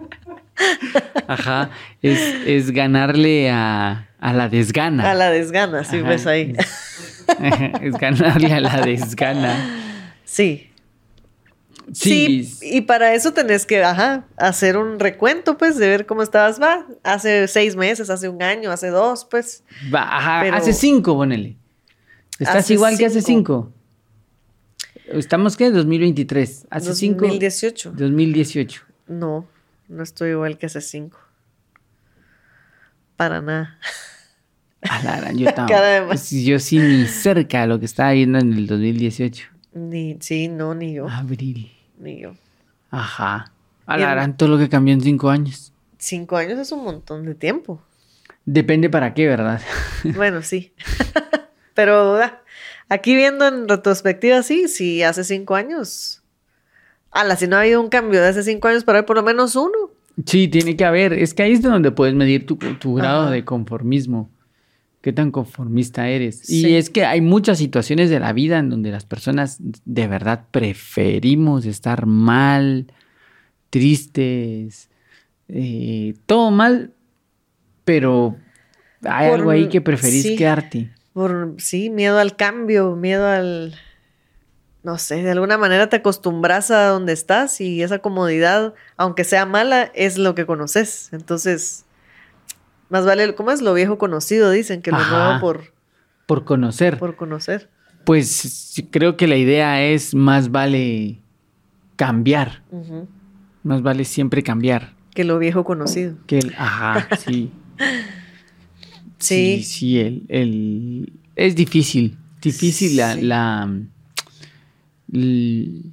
Ajá. 1.27 1.71
Es, 2.03 2.19
es 2.47 2.71
ganarle 2.71 3.51
a, 3.51 4.09
a 4.21 4.33
la 4.33 4.49
desgana. 4.49 5.11
A 5.11 5.15
la 5.15 5.31
desgana, 5.31 5.85
sí, 5.85 5.97
Ajá, 5.99 6.07
pues 6.07 6.27
ahí. 6.27 6.55
Es, 6.57 6.69
es 7.83 7.95
ganarle 7.95 8.53
a 8.53 8.61
la 8.61 8.81
desgana. 8.81 9.57
Sí. 10.25 10.71
Sí. 11.93 12.45
Sí, 12.45 12.59
y 12.77 12.81
para 12.83 13.13
eso 13.13 13.35
tenés 13.35 13.67
que, 13.67 13.85
ajá, 13.85 14.25
hacer 14.39 14.79
un 14.79 14.99
recuento, 14.99 15.59
pues, 15.59 15.77
de 15.77 15.89
ver 15.89 16.07
cómo 16.07 16.23
estabas, 16.23 16.61
va, 16.61 16.87
hace 17.03 17.47
seis 17.47 17.77
meses, 17.77 18.09
hace 18.09 18.31
un 18.31 18.43
año, 18.43 18.71
hace 18.71 18.89
dos, 18.89 19.27
pues. 19.31 19.65
Va, 19.95 20.17
ajá, 20.17 20.41
Pero- 20.43 20.57
hace 20.57 20.73
cinco, 20.73 21.15
ponele. 21.15 21.57
Estás 22.39 22.57
Hace 22.57 22.75
igual 22.75 22.99
que 22.99 23.07
hace 23.07 23.23
cinco. 23.23 23.73
¿Estamos 25.07 25.57
qué? 25.57 25.71
2023. 25.71 26.67
Hace 26.71 26.95
cinco. 26.95 27.27
2018. 27.27 27.93
2018. 27.93 28.83
No, 29.07 29.47
no 29.89 30.03
estoy 30.03 30.31
igual 30.31 30.59
que 30.59 30.67
hace 30.67 30.81
cinco. 30.81 31.19
Para 33.17 33.41
nada. 33.41 33.79
A 34.83 35.03
la 35.03 35.33
yo 35.33 35.49
pues, 36.09 36.31
yo 36.31 36.59
sí 36.59 36.79
ni 36.79 37.07
cerca 37.07 37.63
de 37.63 37.67
lo 37.69 37.79
que 37.79 37.87
estaba 37.87 38.13
viendo 38.13 38.39
en 38.39 38.53
el 38.53 38.67
2018. 38.67 39.47
Ni, 39.75 40.17
sí, 40.21 40.49
no, 40.49 40.75
ni 40.75 40.95
yo, 40.95 41.09
Abril. 41.09 41.73
ni 41.99 42.21
yo. 42.21 42.35
Ajá. 42.91 43.53
A 43.87 43.97
la 43.97 44.11
gran, 44.11 44.37
todo 44.37 44.51
lo 44.51 44.59
que 44.59 44.69
cambió 44.69 44.95
en 44.95 45.01
cinco 45.01 45.31
años. 45.31 45.73
Cinco 45.99 46.37
años 46.37 46.59
es 46.59 46.71
un 46.73 46.85
montón 46.85 47.25
de 47.25 47.35
tiempo. 47.35 47.83
Depende 48.45 48.91
para 48.91 49.15
qué, 49.15 49.27
¿verdad? 49.27 49.61
Bueno, 50.15 50.43
sí. 50.43 50.73
Pero 51.75 52.17
ah, 52.17 52.41
aquí 52.89 53.15
viendo 53.15 53.47
en 53.47 53.69
retrospectiva, 53.69 54.43
sí, 54.43 54.69
sí, 54.69 55.03
hace 55.03 55.25
cinco 55.25 55.55
años. 55.55 56.23
Ala, 57.11 57.37
si 57.37 57.47
no 57.47 57.57
ha 57.57 57.61
habido 57.61 57.81
un 57.81 57.89
cambio 57.89 58.21
de 58.21 58.29
hace 58.29 58.43
cinco 58.43 58.69
años 58.69 58.85
para 58.85 59.01
hoy, 59.01 59.05
por 59.05 59.17
lo 59.17 59.23
menos 59.23 59.55
uno. 59.57 59.91
Sí, 60.27 60.49
tiene 60.49 60.77
que 60.77 60.85
haber. 60.85 61.13
Es 61.13 61.35
que 61.35 61.43
ahí 61.43 61.53
es 61.53 61.63
donde 61.63 61.91
puedes 61.91 62.15
medir 62.15 62.47
tu, 62.47 62.57
tu 62.57 62.95
grado 62.95 63.23
Ajá. 63.25 63.31
de 63.33 63.45
conformismo. 63.45 64.31
Qué 65.01 65.13
tan 65.13 65.31
conformista 65.33 66.09
eres. 66.09 66.49
Y 66.49 66.77
es 66.77 66.89
que 66.89 67.05
hay 67.05 67.21
muchas 67.21 67.59
situaciones 67.59 68.09
de 68.11 68.21
la 68.21 68.33
vida 68.33 68.59
en 68.59 68.71
donde 68.71 68.91
las 68.91 69.05
personas 69.05 69.59
de 69.85 70.07
verdad 70.09 70.47
preferimos 70.51 71.67
estar 71.67 72.07
mal, 72.07 72.87
tristes, 73.71 74.89
eh, 75.49 76.15
todo 76.27 76.51
mal, 76.51 76.93
pero 77.85 78.37
hay 79.03 79.29
Por- 79.29 79.39
algo 79.41 79.51
ahí 79.51 79.69
que 79.69 79.81
preferís 79.81 80.23
sí. 80.23 80.37
quedarte. 80.37 80.91
Por, 81.15 81.55
sí, 81.59 81.89
miedo 81.89 82.19
al 82.19 82.37
cambio, 82.37 82.95
miedo 82.97 83.27
al... 83.27 83.75
No 84.83 84.99
sé, 84.99 85.23
de 85.23 85.31
alguna 85.31 85.57
manera 85.57 85.89
te 85.89 85.97
acostumbras 85.97 86.71
a 86.71 86.89
donde 86.89 87.15
estás 87.15 87.59
y 87.63 87.83
esa 87.83 88.01
comodidad, 88.01 88.75
aunque 88.99 89.25
sea 89.25 89.47
mala, 89.47 89.85
es 89.95 90.19
lo 90.19 90.35
que 90.35 90.45
conoces. 90.45 91.09
Entonces, 91.13 91.87
más 92.91 93.07
vale, 93.07 93.35
¿cómo 93.35 93.51
es 93.51 93.63
lo 93.63 93.73
viejo 93.73 93.97
conocido? 93.97 94.51
Dicen 94.51 94.83
que 94.83 94.91
lo 94.91 94.99
Ajá. 94.99 95.25
nuevo 95.27 95.41
por, 95.41 95.73
Por 96.27 96.45
conocer. 96.45 96.99
por 96.99 97.17
conocer. 97.17 97.71
Pues 98.05 98.75
creo 98.91 99.17
que 99.17 99.27
la 99.27 99.37
idea 99.37 99.83
es 99.83 100.15
más 100.15 100.51
vale 100.51 101.19
cambiar. 101.97 102.63
Más 103.63 103.81
vale 103.81 104.05
siempre 104.05 104.43
cambiar. 104.43 104.93
Que 105.15 105.25
lo 105.25 105.39
viejo 105.39 105.65
conocido. 105.65 106.17
Que 106.27 106.41
el, 106.41 106.55
ajá, 106.59 107.09
sí. 107.17 107.51
Sí. 109.25 109.63
Sí, 109.63 109.65
sí, 109.65 110.01
el, 110.01 110.23
el- 110.29 111.13
es 111.37 111.55
difícil. 111.57 112.17
Difícil 112.43 112.97
la, 112.97 113.15
Sí. 113.15 113.23
la- 113.23 113.81
el, 115.13 115.93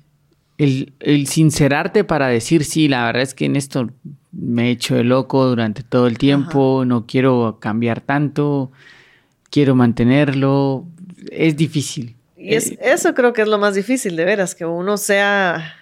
el- 0.58 0.94
el 1.00 1.28
sincerarte 1.28 2.04
para 2.04 2.28
decir, 2.28 2.64
sí, 2.66 2.88
la 2.88 3.06
verdad 3.06 3.22
es 3.24 3.34
que 3.34 3.46
en 3.46 3.56
esto 3.56 3.90
me 4.32 4.68
he 4.68 4.72
hecho 4.72 4.96
de 4.96 5.04
loco 5.04 5.46
durante 5.48 5.84
todo 5.84 6.08
el 6.08 6.18
tiempo, 6.18 6.84
no 6.86 7.06
quiero 7.08 7.58
cambiar 7.60 8.02
tanto, 8.02 8.72
quiero 9.50 9.76
mantenerlo. 9.76 10.86
Es 11.32 11.56
difícil. 11.58 12.16
Y 12.38 12.56
es, 12.56 12.72
Eh, 12.72 12.80
eso 12.82 13.14
creo 13.14 13.34
que 13.34 13.42
es 13.44 13.48
lo 13.48 13.58
más 13.60 13.76
difícil, 13.76 14.16
de 14.16 14.26
veras, 14.26 14.56
que 14.56 14.66
uno 14.66 14.98
sea 14.98 15.76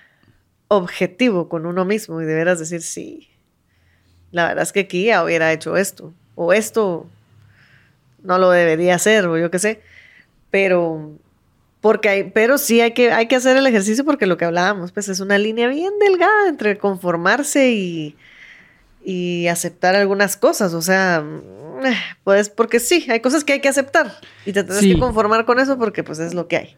objetivo 0.68 1.50
con 1.50 1.66
uno 1.66 1.86
mismo 1.86 2.22
y 2.22 2.26
de 2.26 2.36
veras 2.36 2.60
decir, 2.60 2.82
sí, 2.82 3.28
la 4.32 4.48
verdad 4.50 4.64
es 4.64 4.72
que 4.72 4.82
aquí 4.82 5.06
ya 5.06 5.24
hubiera 5.24 5.52
hecho 5.54 5.78
esto, 5.78 6.14
o 6.36 6.54
esto 6.54 7.08
no 8.24 8.38
lo 8.38 8.50
debería 8.52 8.96
hacer, 8.96 9.26
o 9.28 9.38
yo 9.38 9.50
qué 9.52 9.60
sé, 9.60 9.82
pero, 10.52 11.12
porque 11.82 12.10
hay, 12.10 12.24
pero 12.32 12.58
sí 12.58 12.82
hay 12.82 12.92
que, 12.94 13.12
hay 13.12 13.28
que 13.28 13.36
hacer 13.36 13.56
el 13.58 13.66
ejercicio 13.68 14.04
porque 14.06 14.26
lo 14.28 14.38
que 14.38 14.46
hablábamos, 14.46 14.92
pues 14.92 15.10
es 15.10 15.20
una 15.20 15.38
línea 15.38 15.68
bien 15.68 15.94
delgada 16.00 16.48
entre 16.50 16.78
conformarse 16.78 17.72
y, 17.72 18.16
y 19.04 19.48
aceptar 19.48 19.96
algunas 19.96 20.36
cosas, 20.38 20.74
o 20.74 20.82
sea, 20.82 21.24
pues 22.26 22.50
porque 22.50 22.80
sí, 22.82 23.06
hay 23.10 23.22
cosas 23.22 23.44
que 23.46 23.54
hay 23.54 23.62
que 23.62 23.70
aceptar 23.70 24.12
y 24.46 24.52
te 24.52 24.64
tienes 24.64 24.82
Sí. 24.82 24.94
que 24.94 25.00
conformar 25.00 25.46
con 25.46 25.60
eso 25.60 25.78
porque 25.78 26.04
pues 26.04 26.20
es 26.20 26.34
lo 26.34 26.48
que 26.48 26.58
hay. 26.58 26.76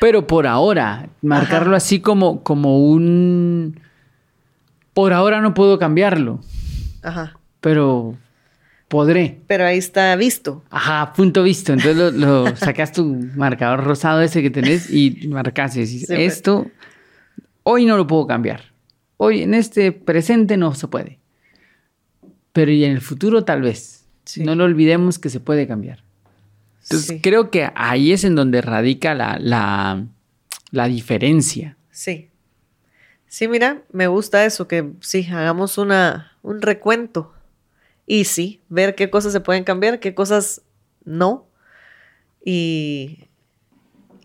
Pero 0.00 0.26
por 0.26 0.46
ahora, 0.46 1.08
marcarlo 1.20 1.70
Ajá. 1.72 1.76
así 1.76 2.00
como, 2.00 2.42
como 2.42 2.82
un... 2.90 3.80
Por 4.94 5.12
ahora 5.12 5.40
no 5.40 5.52
puedo 5.54 5.78
cambiarlo, 5.78 6.40
Ajá. 7.02 7.38
pero 7.60 8.16
podré. 8.90 9.38
Pero 9.46 9.64
ahí 9.64 9.78
está 9.78 10.16
visto. 10.16 10.64
Ajá, 10.68 11.12
punto 11.14 11.44
visto. 11.44 11.72
Entonces 11.72 11.96
lo, 11.96 12.10
lo 12.10 12.56
sacas 12.56 12.92
tu 12.92 13.04
marcador 13.36 13.84
rosado 13.84 14.20
ese 14.20 14.42
que 14.42 14.50
tenés 14.50 14.90
y 14.92 15.28
marcas 15.28 15.76
y 15.76 15.80
decís, 15.80 16.06
Sí, 16.08 16.14
esto 16.16 16.66
hoy 17.62 17.86
no 17.86 17.96
lo 17.96 18.06
puedo 18.06 18.26
cambiar. 18.26 18.64
Hoy 19.16 19.42
en 19.42 19.54
este 19.54 19.92
presente 19.92 20.56
no 20.56 20.74
se 20.74 20.88
puede. 20.88 21.20
Pero 22.52 22.72
y 22.72 22.84
en 22.84 22.90
el 22.90 23.00
futuro 23.00 23.44
tal 23.44 23.62
vez. 23.62 24.04
Sí. 24.24 24.42
No 24.42 24.56
lo 24.56 24.64
olvidemos 24.64 25.20
que 25.20 25.30
se 25.30 25.38
puede 25.38 25.68
cambiar. 25.68 26.02
Entonces 26.82 27.06
sí. 27.06 27.20
creo 27.20 27.50
que 27.50 27.70
ahí 27.76 28.12
es 28.12 28.24
en 28.24 28.34
donde 28.34 28.60
radica 28.60 29.14
la, 29.14 29.38
la, 29.38 30.04
la 30.72 30.88
diferencia. 30.88 31.76
Sí. 31.92 32.28
Sí, 33.28 33.46
mira, 33.46 33.82
me 33.92 34.08
gusta 34.08 34.44
eso, 34.44 34.66
que 34.66 34.90
sí, 35.00 35.28
hagamos 35.30 35.78
una, 35.78 36.32
un 36.42 36.60
recuento. 36.60 37.32
Y 38.12 38.24
sí, 38.24 38.60
ver 38.68 38.96
qué 38.96 39.08
cosas 39.08 39.32
se 39.32 39.38
pueden 39.38 39.62
cambiar, 39.62 40.00
qué 40.00 40.16
cosas 40.16 40.62
no. 41.04 41.46
Y, 42.44 43.28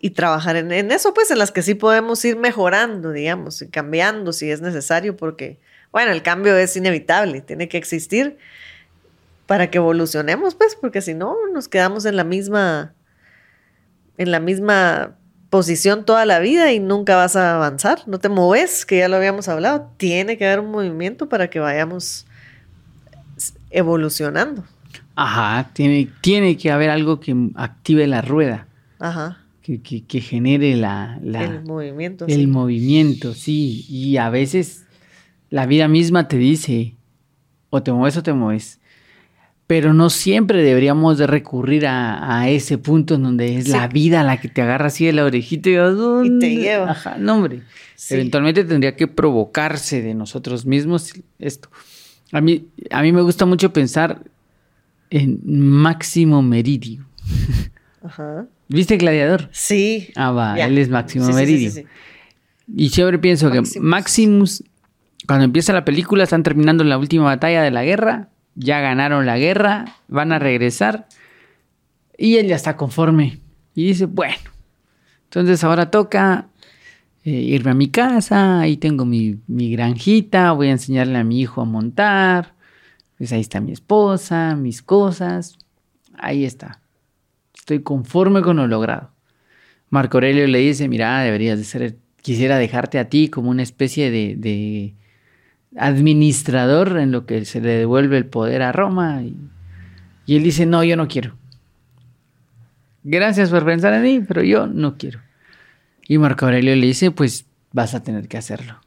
y 0.00 0.10
trabajar 0.10 0.56
en, 0.56 0.72
en 0.72 0.90
eso, 0.90 1.14
pues, 1.14 1.30
en 1.30 1.38
las 1.38 1.52
que 1.52 1.62
sí 1.62 1.76
podemos 1.76 2.24
ir 2.24 2.36
mejorando, 2.36 3.12
digamos, 3.12 3.62
y 3.62 3.68
cambiando 3.68 4.32
si 4.32 4.50
es 4.50 4.60
necesario, 4.60 5.16
porque, 5.16 5.60
bueno, 5.92 6.10
el 6.10 6.24
cambio 6.24 6.56
es 6.56 6.76
inevitable, 6.76 7.42
tiene 7.42 7.68
que 7.68 7.78
existir 7.78 8.38
para 9.46 9.70
que 9.70 9.78
evolucionemos, 9.78 10.56
pues, 10.56 10.74
porque 10.74 11.00
si 11.00 11.14
no, 11.14 11.36
nos 11.54 11.68
quedamos 11.68 12.06
en 12.06 12.16
la 12.16 12.24
misma, 12.24 12.92
en 14.18 14.32
la 14.32 14.40
misma 14.40 15.16
posición 15.48 16.04
toda 16.04 16.26
la 16.26 16.40
vida 16.40 16.72
y 16.72 16.80
nunca 16.80 17.14
vas 17.14 17.36
a 17.36 17.54
avanzar, 17.54 18.00
no 18.06 18.18
te 18.18 18.30
moves, 18.30 18.84
que 18.84 18.98
ya 18.98 19.08
lo 19.08 19.14
habíamos 19.14 19.46
hablado, 19.46 19.92
tiene 19.96 20.36
que 20.36 20.44
haber 20.44 20.58
un 20.58 20.72
movimiento 20.72 21.28
para 21.28 21.48
que 21.50 21.60
vayamos 21.60 22.26
evolucionando. 23.70 24.64
Ajá, 25.14 25.70
tiene, 25.72 26.08
tiene 26.20 26.56
que 26.56 26.70
haber 26.70 26.90
algo 26.90 27.20
que 27.20 27.34
active 27.54 28.06
la 28.06 28.22
rueda, 28.22 28.68
Ajá. 28.98 29.38
que, 29.62 29.80
que- 29.80 30.04
que 30.04 30.20
genere 30.20 30.76
la, 30.76 31.18
la- 31.22 31.44
el 31.44 31.64
movimiento. 31.64 32.26
el 32.26 32.34
sí. 32.40 32.46
movimiento, 32.46 33.34
sí. 33.34 33.86
Y 33.88 34.16
a 34.18 34.28
veces 34.30 34.84
la 35.50 35.66
vida 35.66 35.88
misma 35.88 36.28
te 36.28 36.36
dice, 36.36 36.96
o 37.70 37.82
te 37.82 37.92
mueves 37.92 38.16
o 38.16 38.22
te 38.22 38.32
mueves. 38.32 38.80
Pero 39.66 39.92
no 39.94 40.10
siempre 40.10 40.62
deberíamos 40.62 41.18
de 41.18 41.26
recurrir 41.26 41.86
a, 41.88 42.38
a 42.40 42.48
ese 42.50 42.78
punto 42.78 43.16
en 43.16 43.24
donde 43.24 43.56
es 43.56 43.64
Sí. 43.64 43.70
la 43.72 43.88
vida 43.88 44.22
la 44.22 44.40
que 44.40 44.48
te 44.48 44.62
agarra 44.62 44.86
así 44.86 45.06
de 45.06 45.12
la 45.12 45.24
orejita 45.24 45.68
y, 45.70 45.76
vas, 45.76 45.94
Y 46.24 46.38
te 46.38 46.54
lleva. 46.56 46.90
Ajá, 46.92 47.16
no 47.18 47.34
hombre. 47.36 47.62
Sí. 47.96 48.14
Eventualmente 48.14 48.62
tendría 48.64 48.94
que 48.94 49.08
provocarse 49.08 50.02
de 50.02 50.14
nosotros 50.14 50.66
mismos 50.66 51.14
esto. 51.40 51.68
A 52.32 52.40
mí, 52.40 52.66
a 52.90 53.02
mí 53.02 53.12
me 53.12 53.22
gusta 53.22 53.46
mucho 53.46 53.72
pensar 53.72 54.22
en 55.10 55.40
Máximo 55.44 56.42
Meridio. 56.42 57.06
Ajá. 58.04 58.46
¿Viste 58.68 58.96
Gladiador? 58.96 59.48
Sí. 59.52 60.08
Ah, 60.16 60.32
va, 60.32 60.58
él 60.58 60.76
es 60.78 60.88
Máximo 60.88 61.26
Sí, 61.26 61.32
Meridio. 61.32 61.70
sí, 61.70 61.82
sí. 61.82 61.86
Y 62.74 62.88
siempre 62.88 63.18
pienso 63.18 63.50
que. 63.50 63.62
Maximus, 63.80 64.64
cuando 65.26 65.44
empieza 65.44 65.72
la 65.72 65.84
película, 65.84 66.24
están 66.24 66.42
terminando 66.42 66.82
la 66.82 66.98
última 66.98 67.24
batalla 67.24 67.62
de 67.62 67.70
la 67.70 67.84
guerra, 67.84 68.28
ya 68.56 68.80
ganaron 68.80 69.24
la 69.26 69.38
guerra, 69.38 69.96
van 70.08 70.32
a 70.32 70.38
regresar 70.40 71.06
y 72.18 72.36
él 72.38 72.48
ya 72.48 72.56
está 72.56 72.76
conforme. 72.76 73.38
Y 73.74 73.86
dice, 73.88 74.06
bueno, 74.06 74.34
entonces 75.24 75.62
ahora 75.62 75.90
toca 75.90 76.48
eh, 77.26 77.30
irme 77.30 77.72
a 77.72 77.74
mi 77.74 77.88
casa, 77.88 78.60
ahí 78.60 78.76
tengo 78.76 79.04
mi, 79.04 79.40
granjita, 79.48 80.52
voy 80.52 80.68
a 80.68 80.70
enseñarle 80.70 81.18
a 81.18 81.24
mi 81.24 81.40
hijo 81.40 81.60
a 81.60 81.64
montar, 81.64 82.54
pues 83.18 83.32
ahí 83.32 83.40
está 83.40 83.60
mi 83.60 83.72
esposa, 83.72 84.54
mis 84.54 84.80
cosas, 84.80 85.58
ahí 86.16 86.44
está. 86.44 86.82
Estoy 87.52 87.80
conforme 87.82 88.42
con 88.42 88.58
lo 88.58 88.68
logrado. 88.68 89.10
Marco 89.90 90.18
Aurelio 90.18 90.46
le 90.46 90.60
dice, 90.60 90.88
mira, 90.88 91.20
deberías 91.22 91.58
de 91.58 91.64
ser, 91.64 91.96
quisiera 92.22 92.58
dejarte 92.58 93.00
a 93.00 93.08
ti 93.08 93.28
como 93.28 93.50
una 93.50 93.64
especie 93.64 94.12
de, 94.12 94.36
de 94.36 94.94
administrador 95.76 96.96
en 96.96 97.10
lo 97.10 97.26
que 97.26 97.44
se 97.44 97.60
le 97.60 97.70
devuelve 97.70 98.18
el 98.18 98.26
poder 98.26 98.62
a 98.62 98.70
Roma. 98.70 99.24
Y, 99.24 99.36
y 100.26 100.36
él 100.36 100.44
dice, 100.44 100.64
no, 100.64 100.84
yo 100.84 100.96
no 100.96 101.08
quiero. 101.08 101.34
Gracias 103.02 103.50
por 103.50 103.64
pensar 103.64 103.94
en 103.94 104.02
mí, 104.02 104.20
pero 104.20 104.44
yo 104.44 104.68
no 104.68 104.96
quiero. 104.96 105.25
Y 106.08 106.18
Marco 106.18 106.44
Aurelio 106.46 106.74
le 106.76 106.86
dice, 106.86 107.10
pues 107.10 107.46
vas 107.72 107.94
a 107.94 108.02
tener 108.02 108.28
que 108.28 108.36
hacerlo. 108.38 108.80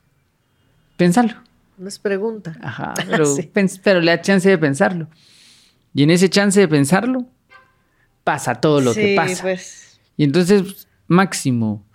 Pensarlo. 0.97 1.35
No 1.77 1.87
es 1.87 1.99
pregunta. 1.99 2.57
Ajá, 2.61 2.93
pero, 3.09 3.25
Sí. 3.25 3.49
pens- 3.53 3.79
pero 3.83 4.01
le 4.01 4.11
da 4.11 4.21
chance 4.21 4.47
de 4.49 4.57
pensarlo. 4.57 5.07
Y 5.93 6.03
en 6.03 6.11
ese 6.11 6.29
chance 6.29 6.59
de 6.59 6.67
pensarlo, 6.67 7.25
pasa 8.23 8.55
todo 8.55 8.79
lo 8.81 8.93
que 8.93 9.15
pasa. 9.15 9.41
pues. 9.43 9.99
Y 10.17 10.23
entonces, 10.23 10.87
Máximo, 11.07 11.85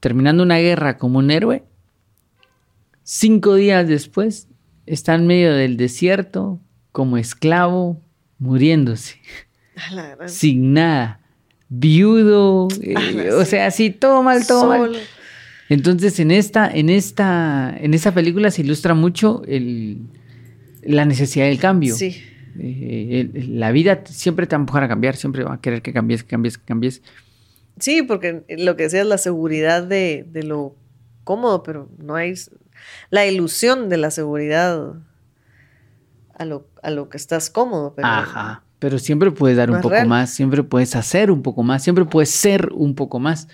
terminando 0.00 0.42
una 0.42 0.58
guerra 0.58 0.96
como 0.98 1.18
un 1.18 1.30
héroe, 1.30 1.64
cinco 3.02 3.54
días 3.54 3.86
después, 3.88 4.48
está 4.86 5.14
en 5.14 5.26
medio 5.26 5.52
del 5.54 5.76
desierto, 5.76 6.60
como 6.92 7.18
esclavo, 7.18 8.00
muriéndose, 8.38 9.16
la 9.92 10.14
gran- 10.16 10.28
sin 10.28 10.72
nada, 10.72 11.20
viudo, 11.68 12.68
eh, 12.82 12.94
Ah, 12.96 13.36
o 13.36 13.44
sí. 13.44 13.50
sea, 13.50 13.66
así, 13.66 13.90
todo 13.90 14.22
mal, 14.22 14.46
todo 14.46 14.66
mal. 14.68 14.96
Entonces, 15.68 16.20
en 16.20 16.30
esta, 16.30 16.70
en 16.70 16.88
esta, 16.90 17.76
en 17.78 17.92
esta 17.94 18.12
película 18.14 18.50
se 18.50 18.62
ilustra 18.62 18.94
mucho 18.94 19.42
el, 19.48 19.98
la 20.82 21.04
necesidad 21.04 21.46
del 21.46 21.58
cambio. 21.58 21.94
Sí. 21.96 22.22
Eh, 22.58 23.28
el- 23.34 23.58
la 23.60 23.72
vida 23.72 24.02
siempre 24.06 24.46
te 24.46 24.54
va 24.54 24.60
a 24.60 24.62
empujar 24.62 24.84
a 24.84 24.88
cambiar, 24.88 25.16
siempre 25.16 25.42
va 25.44 25.54
a 25.54 25.60
querer 25.60 25.82
que 25.82 25.92
cambies, 25.92 26.22
que 26.22 26.28
cambies, 26.30 26.56
que 26.58 26.64
cambies. 26.64 27.02
Sí, 27.80 28.02
porque 28.02 28.44
lo 28.48 28.76
que 28.76 28.84
decía 28.84 29.00
es 29.02 29.06
la 29.06 29.18
seguridad 29.18 29.82
de, 29.82 30.24
de 30.30 30.42
lo 30.44 30.74
cómodo, 31.24 31.62
pero 31.64 31.90
no 31.98 32.14
hay 32.14 32.34
la 33.10 33.26
ilusión 33.26 33.88
de 33.88 33.96
la 33.96 34.10
seguridad 34.12 34.94
a 36.38 36.44
lo, 36.44 36.68
a 36.82 36.90
lo 36.90 37.08
que 37.08 37.16
estás 37.16 37.50
cómodo. 37.50 37.92
Pero 37.96 38.06
Ajá. 38.08 38.62
Pero 38.78 38.98
siempre 38.98 39.30
puedes 39.30 39.56
dar 39.56 39.70
un 39.70 39.78
poco 39.80 39.90
real. 39.94 40.06
más, 40.08 40.30
siempre 40.30 40.62
puedes 40.62 40.94
hacer 40.96 41.30
un 41.30 41.42
poco 41.42 41.62
más, 41.62 41.82
siempre 41.82 42.04
puedes 42.04 42.30
ser 42.30 42.70
un 42.72 42.94
poco 42.94 43.18
más. 43.18 43.48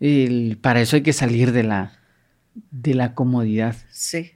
El- 0.00 0.58
para 0.60 0.80
eso 0.80 0.96
hay 0.96 1.02
que 1.02 1.12
salir 1.12 1.52
de 1.52 1.62
la, 1.62 1.92
de 2.70 2.94
la 2.94 3.14
comodidad. 3.14 3.76
Sí, 3.90 4.32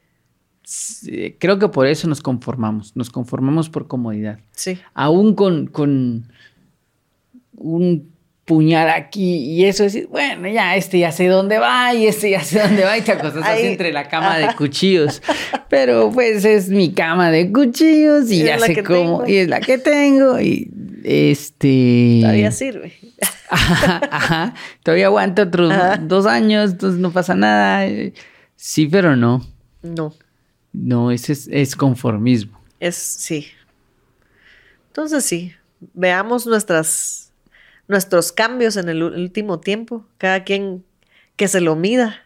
Sí, 0.69 1.37
Creo 1.38 1.61
que 1.61 1.69
por 1.69 1.87
eso 1.87 2.09
nos 2.09 2.21
conformamos, 2.21 2.97
nos 2.97 3.09
conformamos 3.11 3.69
por 3.71 3.87
comodidad. 3.87 4.40
sí. 4.51 4.79
Aún 4.95 5.35
con, 5.37 5.69
con 5.69 6.27
un 7.57 8.11
puñal 8.47 8.89
aquí 8.91 9.37
y 9.45 9.65
eso 9.67 9.83
decir, 9.83 10.07
bueno, 10.09 10.49
ya 10.49 10.77
este 10.77 10.99
ya 11.01 11.13
sé 11.13 11.27
dónde 11.27 11.59
va 11.59 11.93
y 11.93 12.07
este 12.07 12.31
ya 12.31 12.43
sé 12.43 12.61
dónde 12.63 12.85
va 12.85 12.97
y 12.97 13.03
te 13.03 13.13
acostas 13.13 13.45
así 13.45 13.67
entre 13.67 13.93
la 13.93 14.09
cama 14.09 14.39
de 14.39 14.55
cuchillos. 14.55 15.21
Pero 15.69 16.11
pues 16.13 16.45
es 16.45 16.69
mi 16.71 16.93
cama 16.95 17.31
de 17.31 17.53
cuchillos 17.53 18.31
y 18.31 18.41
Y 18.43 18.45
ya 18.45 18.59
sé 18.59 18.83
cómo 18.85 18.95
tengo. 19.25 19.27
y 19.29 19.37
es 19.37 19.49
la 19.49 19.61
que 19.61 19.77
tengo 19.79 20.41
y 20.41 20.71
este 21.05 22.21
Todavía 22.23 22.53
sirve. 22.53 22.95
Ajá, 23.51 24.01
ajá. 24.11 24.55
Todavía 24.83 25.07
aguanta 25.07 25.43
otros 25.43 25.71
Ajá. 25.73 25.97
dos 25.99 26.27
años, 26.27 26.73
entonces 26.73 26.99
no 27.01 27.13
pasa 27.13 27.35
nada. 27.35 27.87
Sí, 28.57 28.87
pero 28.87 29.15
no. 29.17 29.45
No, 29.83 30.15
No, 30.73 31.11
ese 31.13 31.33
es, 31.33 31.49
es 31.53 31.77
conformismo. 31.77 32.59
es 32.81 32.97
sí. 32.97 33.49
Entonces 34.89 35.25
sí, 35.25 35.53
veamos 35.95 36.47
nuestras, 36.47 37.26
nuestros 37.88 38.33
cambios 38.33 38.77
en 38.77 38.88
el 38.88 39.03
último 39.03 39.61
tiempo. 39.61 40.07
Cada 40.18 40.44
quien 40.44 40.85
que 41.37 41.49
se 41.49 41.61
lo 41.61 41.77
mida. 41.77 42.22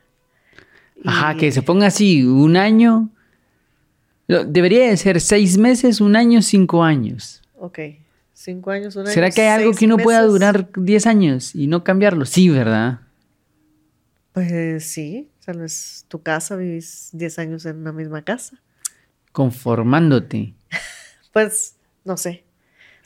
Ajá, 1.05 1.35
Y- 1.35 1.37
que 1.39 1.53
se 1.53 1.63
ponga 1.63 1.87
así 1.89 2.25
un 2.25 2.57
año. 2.57 3.09
Debería 4.29 4.87
de 4.89 4.97
ser 4.97 5.21
seis 5.21 5.59
meses, 5.59 6.01
un 6.01 6.15
año, 6.15 6.41
cinco 6.43 6.85
años. 6.85 7.43
Ok, 7.59 7.79
cinco 8.33 8.71
años, 8.71 8.95
un 8.95 9.03
año. 9.07 9.13
¿Será 9.13 9.31
que 9.31 9.43
hay 9.43 9.49
algo 9.61 9.73
que 9.73 9.87
uno 9.87 9.97
pueda 9.99 10.23
durar 10.23 10.69
diez 10.77 11.07
años 11.07 11.55
y 11.55 11.67
no 11.67 11.83
cambiarlo? 11.83 12.25
Sí, 12.25 12.49
¿verdad? 12.49 13.01
Pues 14.33 14.85
sí, 14.85 15.29
tal 15.45 15.59
vez 15.59 16.05
tu 16.07 16.23
casa, 16.23 16.55
vivís 16.55 17.09
10 17.13 17.41
años 17.41 17.67
en 17.67 17.79
una 17.79 17.93
misma 17.93 18.23
casa. 18.23 18.61
Conformándote. 19.33 20.55
Pues, 21.33 21.77
no 22.05 22.17
sé. 22.17 22.43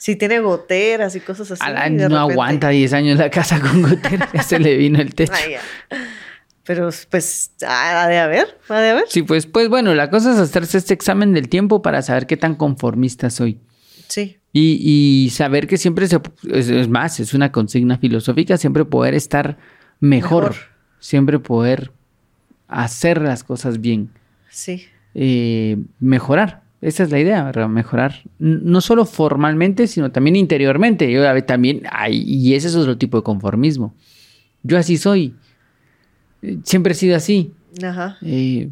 Si 0.05 0.15
tiene 0.15 0.37
goteras 0.39 1.15
y 1.15 1.19
cosas 1.19 1.51
así. 1.51 1.63
No 1.63 1.67
repente- 1.73 2.15
aguanta 2.15 2.69
diez 2.69 2.93
años 2.93 3.17
la 3.17 3.31
casa 3.31 3.59
con 3.59 3.81
goteras, 3.81 4.29
ya 4.31 4.43
se 4.43 4.59
le 4.59 4.77
vino 4.77 4.99
el 5.01 5.15
techo. 5.15 5.33
Pero, 6.63 6.89
pues, 7.09 7.51
ha 7.67 8.07
de 8.07 8.17
haber, 8.19 8.57
ha 8.69 8.79
de 8.79 8.89
haber. 8.91 9.03
Sí, 9.07 9.23
pues, 9.23 9.47
pues 9.47 9.67
bueno, 9.67 9.95
la 9.95 10.11
cosa 10.11 10.31
es 10.33 10.37
hacerse 10.37 10.77
este 10.77 10.93
examen 10.93 11.33
del 11.33 11.49
tiempo 11.49 11.81
para 11.81 12.03
saber 12.03 12.27
qué 12.27 12.37
tan 12.37 12.53
conformista 12.53 13.31
soy. 13.31 13.59
Sí, 14.07 14.37
Y, 14.53 14.77
y 15.25 15.29
saber 15.31 15.65
que 15.65 15.77
siempre 15.77 16.07
se... 16.07 16.19
Es, 16.51 16.69
es 16.69 16.87
más, 16.87 17.19
es 17.19 17.33
una 17.33 17.51
consigna 17.51 17.97
filosófica, 17.97 18.57
siempre 18.57 18.85
poder 18.85 19.15
estar 19.15 19.57
mejor, 19.99 20.43
Mejor. 20.51 20.55
siempre 20.99 21.39
poder 21.39 21.91
hacer 22.67 23.21
las 23.21 23.43
cosas 23.43 23.81
bien, 23.81 24.11
sí, 24.51 24.85
eh, 25.15 25.77
mejorar. 25.99 26.61
Esa 26.81 27.03
es 27.03 27.11
la 27.11 27.19
idea. 27.19 27.51
Mejorar. 27.67 28.23
No 28.39 28.81
solo 28.81 29.05
formalmente, 29.05 29.87
sino 29.87 30.11
también 30.11 30.35
interiormente. 30.35 31.11
Yo 31.11 31.21
también 31.45 31.83
hay, 31.91 32.21
y 32.21 32.53
ese 32.53 32.67
es 32.67 32.75
otro 32.75 32.97
tipo 32.97 33.17
de 33.17 33.23
conformismo. 33.23 33.93
Yo 34.63 34.77
así 34.77 34.97
soy. 34.97 35.35
Eh, 36.41 36.59
Siempre 36.63 36.93
he 36.93 36.95
sido 36.95 37.15
así. 37.15 37.53
ajá. 37.83 38.17
Eh, 38.21 38.69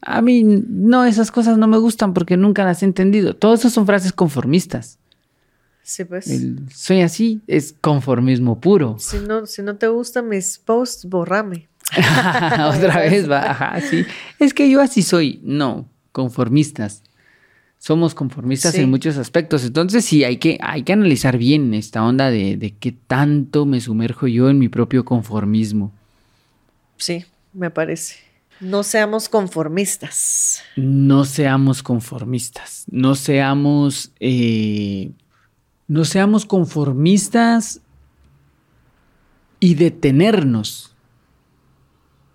a 0.00 0.22
mí 0.22 0.44
no, 0.44 1.04
esas 1.04 1.32
cosas 1.32 1.58
no 1.58 1.66
me 1.66 1.78
gustan 1.78 2.14
porque 2.14 2.36
nunca 2.36 2.64
las 2.64 2.82
he 2.82 2.86
entendido. 2.86 3.34
Todas 3.34 3.60
esas 3.60 3.72
son 3.72 3.86
frases 3.86 4.12
conformistas. 4.12 4.98
Sí, 5.82 6.04
pues. 6.04 6.28
El 6.30 6.60
soy 6.72 7.00
así 7.00 7.40
es 7.46 7.74
conformismo 7.80 8.60
puro. 8.60 8.96
Si 8.98 9.18
no, 9.18 9.46
si 9.46 9.62
no 9.62 9.76
te 9.76 9.88
gustan 9.88 10.28
mis 10.28 10.58
posts, 10.58 11.06
borrame. 11.08 11.68
Otra 11.96 13.00
vez 13.00 13.28
va, 13.28 13.50
ajá, 13.50 13.80
sí. 13.80 14.04
Es 14.38 14.52
que 14.52 14.68
yo 14.70 14.80
así 14.80 15.02
soy. 15.02 15.40
No, 15.42 15.88
conformistas. 16.12 17.02
Somos 17.78 18.14
conformistas 18.14 18.74
Sí. 18.74 18.80
en 18.80 18.90
muchos 18.90 19.16
aspectos. 19.18 19.64
Entonces 19.64 20.04
sí, 20.04 20.24
hay 20.24 20.38
que, 20.38 20.58
hay 20.60 20.82
que 20.82 20.92
analizar 20.92 21.38
bien 21.38 21.74
esta 21.74 22.02
onda 22.04 22.30
de, 22.30 22.56
de 22.56 22.72
qué 22.74 22.92
tanto 22.92 23.66
me 23.66 23.80
sumerjo 23.80 24.26
yo 24.26 24.50
en 24.50 24.58
mi 24.58 24.68
propio 24.68 25.04
conformismo. 25.04 25.92
Sí, 26.96 27.24
me 27.52 27.70
parece. 27.70 28.16
No 28.60 28.82
seamos 28.82 29.28
conformistas. 29.28 30.62
No 30.74 31.24
seamos 31.24 31.82
conformistas. 31.84 32.84
No 32.90 33.14
seamos. 33.14 34.10
eh, 34.18 35.12
no 35.86 36.04
seamos 36.04 36.44
conformistas 36.44 37.80
y 39.60 39.74
detenernos. 39.74 40.94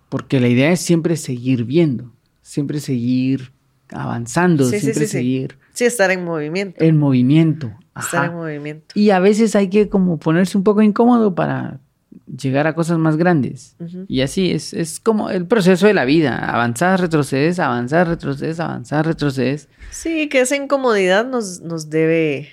Porque 0.08 0.40
la 0.40 0.48
idea 0.48 0.70
es 0.72 0.80
siempre 0.80 1.16
seguir 1.16 1.64
viendo, 1.64 2.12
siempre 2.42 2.80
seguir 2.80 3.52
avanzando, 3.94 4.64
Sí, 4.64 4.80
siempre 4.80 5.04
sí, 5.04 5.06
sí. 5.06 5.12
seguir 5.12 5.58
Sí, 5.72 5.84
estar 5.84 6.10
en 6.10 6.24
movimiento. 6.24 6.84
En 6.84 6.96
movimiento. 6.98 7.72
Estar 7.98 8.26
en 8.26 8.34
movimiento. 8.34 8.86
Y 8.94 9.10
a 9.10 9.18
veces 9.18 9.56
hay 9.56 9.68
que 9.68 9.88
como 9.88 10.18
ponerse 10.18 10.56
un 10.56 10.62
poco 10.64 10.82
incómodo 10.82 11.34
para 11.34 11.80
llegar 12.26 12.66
a 12.66 12.74
cosas 12.74 12.98
más 12.98 13.16
grandes. 13.16 13.76
Y 14.06 14.20
así 14.20 14.52
es, 14.52 14.72
es 14.72 15.00
como 15.00 15.30
el 15.30 15.46
proceso 15.46 15.86
de 15.86 15.94
la 15.94 16.04
vida. 16.04 16.36
Avanzar, 16.38 17.00
retrocedes, 17.00 17.58
avanzar, 17.58 18.06
retrocedes, 18.08 18.60
avanzar, 18.60 19.04
retrocedes. 19.06 19.68
Sí, 19.90 20.28
que 20.28 20.40
esa 20.40 20.56
incomodidad 20.56 21.26
nos, 21.26 21.60
nos 21.60 21.90
debe 21.90 22.50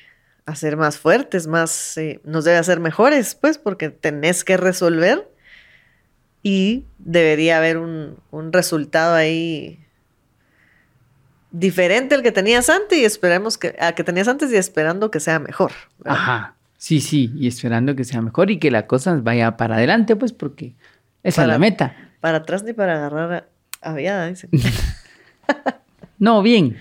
hacer 0.47 0.75
más 0.75 0.97
fuertes, 0.97 1.45
más, 1.47 1.97
eh, 1.97 2.21
nos 2.23 2.43
debe 2.43 2.57
hacer 2.57 2.79
mejores, 2.79 3.35
pues, 3.35 3.57
porque 3.59 3.89
tenés 3.89 4.43
que 4.43 4.57
resolver 4.57 5.29
y 6.43 6.85
debería 6.97 7.57
haber 7.57 7.77
un, 7.77 8.15
un 8.31 8.51
resultado 8.51 9.13
ahí 9.13 9.80
diferente 11.51 12.15
al 12.15 12.23
que 12.23 12.31
tenías 12.31 12.69
antes 12.69 12.97
y 12.97 13.05
esperemos 13.05 13.57
que, 13.57 13.75
a 13.79 13.93
que 13.93 14.03
tenías 14.03 14.27
antes 14.27 14.51
y 14.51 14.55
esperando 14.55 15.11
que 15.11 15.19
sea 15.19 15.39
mejor. 15.39 15.71
Ajá. 16.05 16.55
Sí, 16.77 16.99
sí, 16.99 17.31
y 17.35 17.47
esperando 17.47 17.95
que 17.95 18.03
sea 18.03 18.21
mejor 18.21 18.49
y 18.49 18.57
que 18.57 18.71
la 18.71 18.87
cosa 18.87 19.15
vaya 19.21 19.55
para 19.55 19.75
adelante, 19.75 20.15
pues, 20.15 20.33
porque 20.33 20.73
esa 21.21 21.43
es 21.43 21.47
la 21.47 21.59
meta. 21.59 21.95
Para 22.21 22.39
atrás 22.39 22.63
ni 22.63 22.73
para 22.73 22.95
agarrar 22.95 23.47
a, 23.81 23.93
viada, 23.93 24.27
dicen. 24.27 24.49
no, 26.17 26.41
bien. 26.41 26.77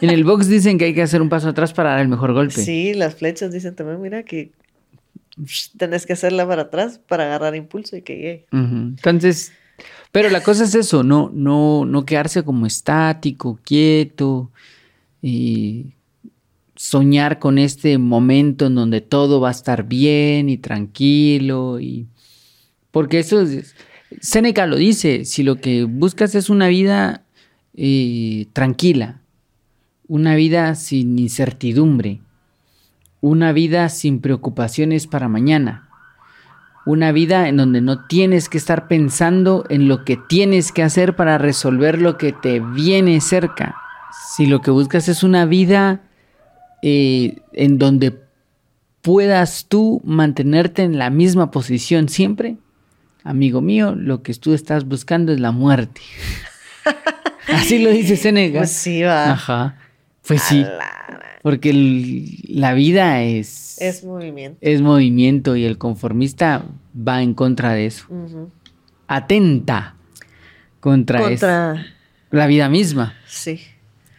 En 0.00 0.08
el 0.08 0.24
box 0.24 0.48
dicen 0.48 0.78
que 0.78 0.86
hay 0.86 0.94
que 0.94 1.02
hacer 1.02 1.20
un 1.20 1.28
paso 1.28 1.50
atrás 1.50 1.74
para 1.74 1.90
dar 1.90 2.00
el 2.00 2.08
mejor 2.08 2.32
golpe. 2.32 2.54
Sí, 2.54 2.94
las 2.94 3.16
flechas 3.16 3.52
dicen 3.52 3.74
también, 3.74 4.00
mira 4.00 4.22
que 4.22 4.52
tenés 5.76 6.06
que 6.06 6.14
hacerla 6.14 6.46
para 6.46 6.62
atrás 6.62 6.98
para 6.98 7.24
agarrar 7.24 7.54
impulso 7.54 7.96
y 7.96 8.02
que 8.02 8.16
llegue. 8.16 8.46
Entonces, 8.50 9.52
pero 10.12 10.28
la 10.28 10.42
cosa 10.42 10.64
es 10.64 10.74
eso, 10.74 11.02
no, 11.02 11.30
no, 11.34 11.86
no 11.86 12.04
quedarse 12.04 12.44
como 12.44 12.66
estático, 12.66 13.58
quieto 13.64 14.50
y 15.22 15.94
soñar 16.76 17.38
con 17.38 17.58
este 17.58 17.96
momento 17.96 18.66
en 18.66 18.74
donde 18.74 19.00
todo 19.00 19.40
va 19.40 19.48
a 19.48 19.52
estar 19.52 19.84
bien 19.84 20.48
y 20.50 20.58
tranquilo 20.58 21.80
y 21.80 22.06
porque 22.90 23.20
eso 23.20 23.40
es, 23.40 23.74
Seneca 24.20 24.66
lo 24.66 24.76
dice, 24.76 25.24
si 25.24 25.42
lo 25.42 25.56
que 25.56 25.84
buscas 25.84 26.34
es 26.34 26.50
una 26.50 26.68
vida 26.68 27.24
eh, 27.74 28.48
tranquila, 28.52 29.22
una 30.08 30.34
vida 30.34 30.74
sin 30.74 31.18
incertidumbre, 31.18 32.20
una 33.22 33.52
vida 33.52 33.88
sin 33.88 34.20
preocupaciones 34.20 35.06
para 35.06 35.28
mañana, 35.28 35.88
una 36.84 37.12
vida 37.12 37.48
en 37.48 37.56
donde 37.56 37.80
no 37.80 38.06
tienes 38.06 38.48
que 38.48 38.58
estar 38.58 38.88
pensando 38.88 39.64
en 39.68 39.88
lo 39.88 40.04
que 40.04 40.16
tienes 40.16 40.72
que 40.72 40.82
hacer 40.82 41.14
para 41.14 41.38
resolver 41.38 42.00
lo 42.00 42.18
que 42.18 42.32
te 42.32 42.60
viene 42.60 43.20
cerca. 43.20 43.76
Si 44.34 44.46
lo 44.46 44.60
que 44.60 44.70
buscas 44.70 45.08
es 45.08 45.22
una 45.22 45.44
vida 45.44 46.02
eh, 46.82 47.36
en 47.52 47.78
donde 47.78 48.18
puedas 49.00 49.66
tú 49.68 50.00
mantenerte 50.04 50.82
en 50.82 50.98
la 50.98 51.10
misma 51.10 51.50
posición 51.50 52.08
siempre, 52.08 52.56
amigo 53.24 53.60
mío, 53.60 53.94
lo 53.96 54.22
que 54.22 54.34
tú 54.34 54.54
estás 54.54 54.84
buscando 54.84 55.32
es 55.32 55.40
la 55.40 55.52
muerte. 55.52 56.00
Así 57.48 57.78
lo 57.78 57.90
dice 57.90 58.16
Seneca. 58.16 58.60
Pues 58.60 58.72
sí, 58.72 59.02
va. 59.02 59.32
Ajá. 59.32 59.76
Pues 60.26 60.42
sí. 60.42 60.64
Porque 61.42 61.72
la 62.48 62.74
vida 62.74 63.22
es... 63.22 63.61
Es 63.78 64.04
movimiento. 64.04 64.58
Es 64.60 64.80
movimiento 64.80 65.56
y 65.56 65.64
el 65.64 65.78
conformista 65.78 66.64
va 66.96 67.22
en 67.22 67.34
contra 67.34 67.72
de 67.72 67.86
eso. 67.86 68.06
Atenta 69.06 69.94
contra, 70.80 71.20
contra... 71.20 71.86
la 72.30 72.46
vida 72.46 72.68
misma. 72.68 73.14
Sí. 73.26 73.60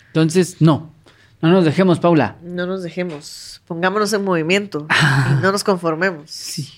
Entonces, 0.08 0.62
no. 0.62 0.94
No 1.42 1.52
nos 1.52 1.66
dejemos, 1.66 2.00
Paula. 2.00 2.38
No 2.42 2.66
nos 2.66 2.84
dejemos. 2.84 3.62
Pongámonos 3.68 4.14
en 4.14 4.24
movimiento. 4.24 4.88
y 4.90 5.42
no 5.42 5.52
nos 5.52 5.64
conformemos. 5.64 6.30
Sí. 6.30 6.70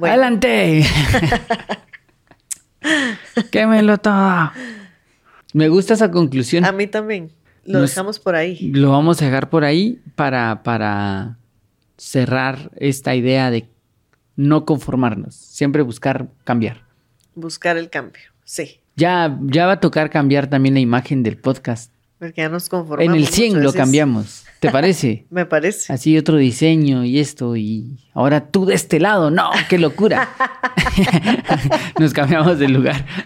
¡Adelante! 0.00 0.86
¡Quémelo 3.50 3.98
todo! 3.98 4.52
Me 5.52 5.68
gusta 5.68 5.94
esa 5.94 6.10
conclusión. 6.12 6.64
A 6.64 6.70
mí 6.70 6.86
también. 6.86 7.32
Lo 7.64 7.80
dejamos 7.80 8.18
por 8.20 8.36
ahí. 8.36 8.70
Lo 8.72 8.92
vamos 8.92 9.20
a 9.20 9.24
dejar 9.24 9.50
por 9.50 9.64
ahí 9.64 10.00
para, 10.14 10.62
para 10.62 11.37
cerrar 11.98 12.70
esta 12.76 13.14
idea 13.14 13.50
de 13.50 13.68
no 14.36 14.64
conformarnos. 14.64 15.34
Siempre 15.34 15.82
buscar 15.82 16.28
cambiar. 16.44 16.82
Buscar 17.34 17.76
el 17.76 17.90
cambio, 17.90 18.22
sí. 18.44 18.80
Ya, 18.96 19.38
ya 19.42 19.66
va 19.66 19.72
a 19.72 19.80
tocar 19.80 20.10
cambiar 20.10 20.48
también 20.48 20.74
la 20.74 20.80
imagen 20.80 21.22
del 21.22 21.36
podcast. 21.36 21.92
Porque 22.18 22.40
ya 22.42 22.48
nos 22.48 22.68
conformamos. 22.68 23.14
En 23.14 23.20
el 23.20 23.28
100 23.28 23.62
lo 23.62 23.72
cambiamos. 23.72 24.44
¿Te 24.58 24.70
parece? 24.70 25.26
Me 25.30 25.46
parece. 25.46 25.92
Así 25.92 26.18
otro 26.18 26.36
diseño 26.36 27.04
y 27.04 27.20
esto. 27.20 27.54
Y 27.54 28.00
ahora 28.12 28.46
tú 28.50 28.66
de 28.66 28.74
este 28.74 28.98
lado. 28.98 29.30
No, 29.30 29.50
qué 29.68 29.78
locura. 29.78 30.28
nos 31.98 32.12
cambiamos 32.12 32.58
de 32.58 32.68
lugar. 32.68 33.04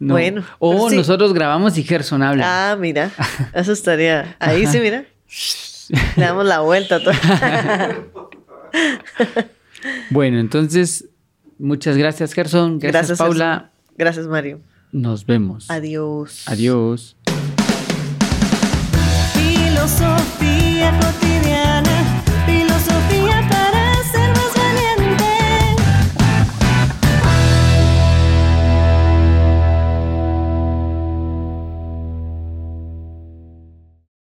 Bueno. 0.00 0.44
O 0.60 0.88
nosotros 0.90 1.34
grabamos 1.34 1.76
y 1.76 1.82
Gerson 1.82 2.22
habla. 2.22 2.70
Ah, 2.70 2.76
mira. 2.76 3.10
Eso 3.52 3.72
estaría. 3.72 4.36
Ahí 4.38 4.64
sí, 4.68 4.78
mira. 4.78 5.04
Le 5.88 6.22
damos 6.22 6.44
la 6.44 6.60
vuelta 6.60 7.00
bueno, 10.10 10.38
entonces, 10.38 11.06
muchas 11.58 11.96
gracias, 11.96 12.34
Gerson. 12.34 12.78
Gracias, 12.78 13.18
Paula. 13.18 13.70
Gracias, 13.96 14.26
Mario. 14.26 14.60
Nos 14.92 15.24
vemos. 15.26 15.70
Adiós. 15.70 16.44
Adiós. 16.46 17.16
Filosofía 19.34 20.98